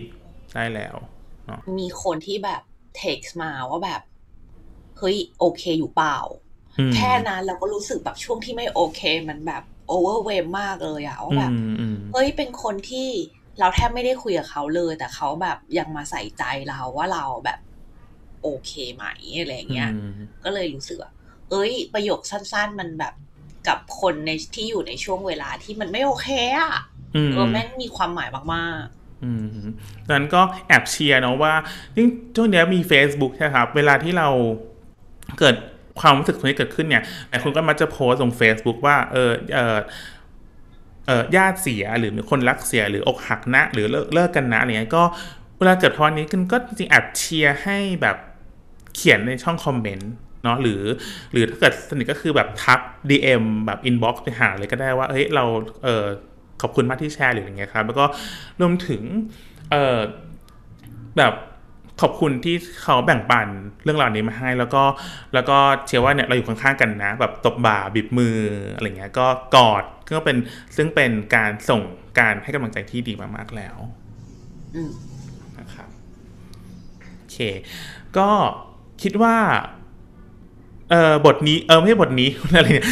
[0.55, 0.97] ได้แล้ว
[1.47, 2.63] เนาะมีคนที่แบบ
[2.97, 4.03] เท็กซ์มาว่าแบบ
[4.99, 6.19] เฮ้ยโอเคอยู่เปล่า
[6.95, 11.53] แค่นั้นเราก็รู้สึกแบบช่วงที่ไม่โอเค มันแบบโอเวอร์เวมมากเลยอะว่าแบบ
[12.13, 13.09] เฮ้ยเป็นคนที่
[13.59, 17.59] เราแทบไม่ได้คุยกับเขาเลย แต่เขาแบบยังมาใส่ใจเราว่าเราแบบ
[18.43, 19.05] โอเคไหม
[19.41, 19.93] อะไรเงี้ย
[20.45, 21.13] ก็เลยรู้สึกว่า
[21.51, 23.15] เอ้ย ประโยคสั้น ๆ มันแบบ
[23.69, 26.75] กับคนในที่อยู่ในช่วงเวลาที่มันไม่โอเคอะ
[27.33, 29.67] เออแม่งมีความหมายมากๆอืม
[30.11, 32.07] นั้นก็แอบเชียร์เนาะว่า่
[32.37, 34.29] ช่วงนี้มี Facebook ใช่ครับ เวลาที่เรา
[35.39, 35.57] เกิด
[36.01, 39.79] ความรู้สึกตรงนี้เกิดขึ้นเนี่ยหลายคนก็มักจะโพสต์ลง Facebook ว่า เออเออ
[41.07, 45.05] เออญาติเสียหรือมีคนรักเสียหรืออกหักนะ หรือเลิกเลิกกันนะอะไรเงี้ยก็
[45.59, 48.17] เวลาเกิดภาวะนี้ขึ้นก็จริงๆแอบเชียร์ให้แบบ
[48.95, 50.13] เขียนในช่องคอมเมนต์
[50.45, 50.83] เนาะหรือ
[51.33, 52.81] หรือถ้าเกิดสนิทก็คือแบบทัก
[53.11, 55.45] DM แบบ inbox ไปหาเลยก็ได้ว่าเฮ้ยเรา
[55.85, 56.05] เออ
[56.63, 58.05] ขอบคุณมากที่แชร์หรืออย่างเงี้ยครับ แล้วก็
[58.61, 59.03] รวมถึง
[59.71, 59.99] เออ
[61.19, 61.35] แบบ
[62.01, 63.49] ขอบคุณที่เขาแบ่งปัน
[63.85, 64.83] เรื่องราวนี้มาให้ แล้วก็
[65.35, 68.39] แล้วก็เชื่อว่าเนี่ยเราอยู่ข้างๆกันนะ แบบตบบ่าบีบมือ
[68.75, 69.27] อะไรเงี้ยก็
[69.57, 69.85] กอด
[70.17, 70.37] ก็เป็น
[70.77, 71.83] ซึ่งเป็นการส่ง
[72.19, 73.77] การให้กำลังใจที่ดีมากๆแล้ว
[75.59, 75.89] นะครับ
[77.17, 77.39] โอเค
[78.19, 78.29] ก็
[79.03, 79.37] คิดว่า
[80.91, 82.89] เออบทนี้เออไม่ใช่บทนี้อะไรเนี่ย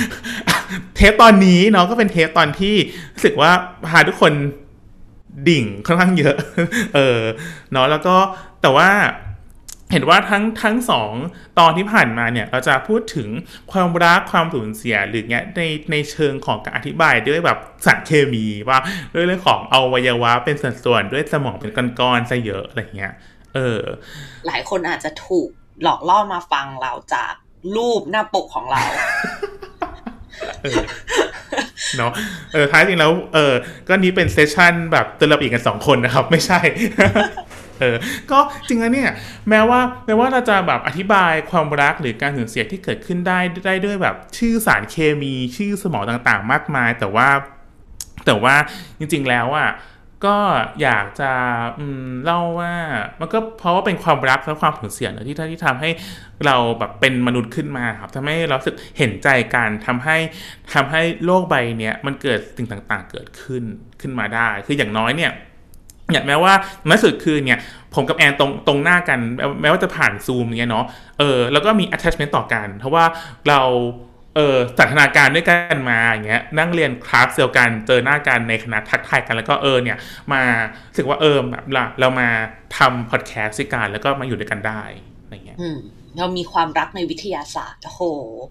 [0.96, 2.74] เทปตอนนี้เนาะก็เป็นเทปตอนที่
[3.14, 3.50] รู้สึกว่า
[3.88, 4.32] พาทุกคน
[5.48, 6.36] ดิ่งค่อนข้างเยอะ
[6.94, 7.20] เออ
[7.72, 8.14] เนาะแล้วก็
[8.62, 8.90] แต่ว่า
[9.92, 11.12] เห็นว่าทั้งทั้งสอง
[11.58, 13.28] ตอนที่ผ่านมาเนี่ย เราจะพูดถึง
[13.72, 18.78] ความรักความสูญเสียหรือเงี้ยในในเชิงของการอธิบายด้วยแบบสารเคมีว่า
[19.14, 21.70] ด้วยเรื่องของอวัยวะเป็นส่วนด้วยสมองเป็น
[22.00, 23.14] ก้อนๆซะเยอะอะไรเงี้ย
[23.54, 23.80] เออ
[24.46, 25.48] หลายคนอาจจะถูก
[25.82, 27.34] หลอกล่อมาฟังเราจาก
[27.76, 28.80] รูปหน้าปกของเรา
[31.96, 32.12] เนาะ
[32.52, 33.54] เออท้ายจริงแล้ว เออ
[33.88, 36.60] ก็นี้เป็นเซสชันแบบเตือนเราอีกกันสองคนนะครับ ไม่ใช่
[37.80, 37.96] เออ
[38.30, 38.38] ก็
[38.68, 39.10] จริงแล้วเนี่ย
[39.48, 47.28] แม้ว่าแม้ว่าเราจะแบบอธิบายความรักหรือการสูญเสียที่เกิดขึ้นได้ได้ด้วยแบบ ชื่อสารเคมีชื่อสมองต่างๆ มากมาย แต่ว่า
[48.26, 48.54] แต่ว่า
[48.98, 49.68] จริง ๆ แล้วอะ
[50.26, 50.36] ก็
[50.82, 51.30] อยากจะ
[52.24, 52.74] เล่าว่า
[53.20, 55.90] มันก็เพราะว่าเป็นความรักและความสูญเสียนะที่ที่ทำให้
[56.46, 60.16] เราแบบเป็นมนุษย์ขึ้นมาครับทำให้เราสึกเห็นใจกันทำให้
[60.74, 63.62] ทำให้โลกใบเนี้ยมันเกิดสิ่งต่างๆ เกิดขึ้น
[64.00, 65.32] ขึ้นมาได้ คืออย่างน้อยเนี่ย
[66.10, 66.52] เนี่ยแม้ว่า
[66.86, 67.58] แม้สุดคือเนี่ย
[67.94, 69.18] ผมกับแอนตรงตรงหน้ากัน
[69.62, 70.86] แม้ว่าจะผ่านซูมเนี่ยเนาะ
[71.18, 73.04] เออแล้วก็มี attachment ต่อกัน เพราะว่า
[73.48, 73.60] เรา
[74.36, 79.98] เออสันทนาการด้วยกันมาอย่างเงี้ยนั่งเรียนคลาสเดียวกันเจอหน้ากันในคณะทักทายกันแล้วก็เออเนี่ย
[80.32, 80.42] รู้
[80.96, 81.64] สึกว่าเออแบบ
[82.00, 82.28] เรามา
[82.78, 84.82] ทำพอดแคสต์กันแล้วก็มาอยู่ด้วยกันได้
[85.22, 85.58] อะไรเงี้ย
[86.18, 88.02] เรามีความรักในวิทยาศาสตร์ โอ้โห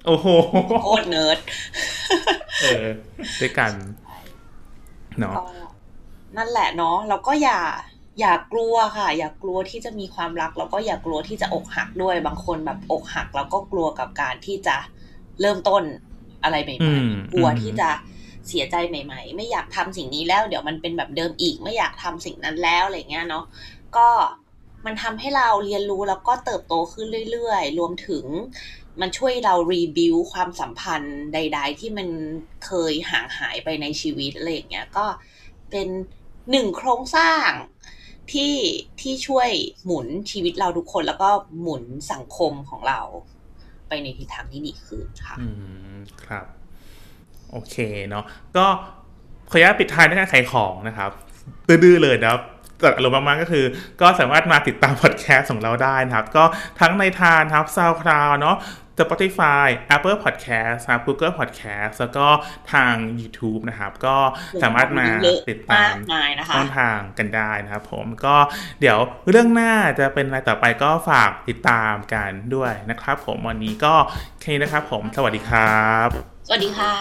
[0.08, 0.28] โอ้โห
[0.82, 1.38] โคตรเนิร์ด
[2.62, 2.88] เออ
[3.42, 3.72] ด้วยกัน
[5.20, 5.36] เนาะ
[6.38, 7.60] นั่นแหละเนาะเราก็อย่า
[8.20, 14.78] อย่ากลัวค่ะ อย่ากลัวที่จะมีความรัก แล้วก็อย่ากลัวที่จะอกหักด้วยบางคนแบบอกหัก แล้วก็กลัวกับการที่จะ
[15.42, 15.84] เริ่มต้น
[16.44, 17.90] อะไรใหม่ๆกลัวที่จะ
[18.48, 23.46] เสียใจใหม่ ๆ ไม่อยากทำสิ่งนี้แล้วเดี๋ยวมันเป็นแบบเดิมอีกไม่อยากทำสิ่งนั้นแล้วอะไรเงี้ยเนาะ
[23.98, 24.08] ก็
[24.86, 28.26] มันทำให้เราเรียนรู้แล้วก็เติบโตขึ้นเรื่อยๆ รวมถึง
[29.02, 32.08] มันช่วยเรารีบิวความสัมพันธ์ใด ๆ ที่มัน
[32.66, 35.06] เคยห่างหายไปในชีวิตอะไรอย่างเงี้ยก็
[35.72, 35.88] เป็น
[36.52, 37.50] หนึ่งโครงสร้าง
[38.32, 38.54] ที่
[39.02, 39.50] ที่ช่วย
[39.86, 41.30] หมุนชีวิตเราทุกคนแล้วก็
[41.62, 43.02] หมุนสังคมของเรา
[43.92, 45.48] ไปในทิศทางที่ดีขึ้นค่ะอื
[45.96, 46.46] มครับ
[47.52, 47.76] โอเค
[48.10, 48.26] เนาะ
[48.58, 48.66] ก็
[49.52, 51.12] ขออนุญาตปิดท้ายด้วยการขายของนะครับ
[51.68, 52.42] ดื้อเลยนะครับ
[52.82, 53.66] แต่อารมณ์มากๆก็คือ
[54.02, 56.44] ก็สามารถมาติดตามพอดแคสต์ของเราได้นะครับ ก็
[56.80, 58.58] ทั้งในทานครับซาวคลาวเนาะ
[59.00, 62.28] Spotify Apple Podcast ครับ Google Podcast แล้วก็
[62.74, 64.18] ทาง YouTube นะครับ ก็
[64.64, 65.08] สามารถมา
[65.50, 65.94] ติดตาม
[66.56, 68.36] ช่องทางกันได้นะครับผมก็
[68.80, 68.98] เดี๋ยว
[69.30, 73.94] เรื่องหน้าจะเป็นอะไรต่อไปก็ฝากติดตามกันด้วยนะครับผมวันนี้ก็
[74.40, 76.08] แค่นี้นะครับผม สวัสดีครับ
[76.48, 76.94] สวัสดีค่ะ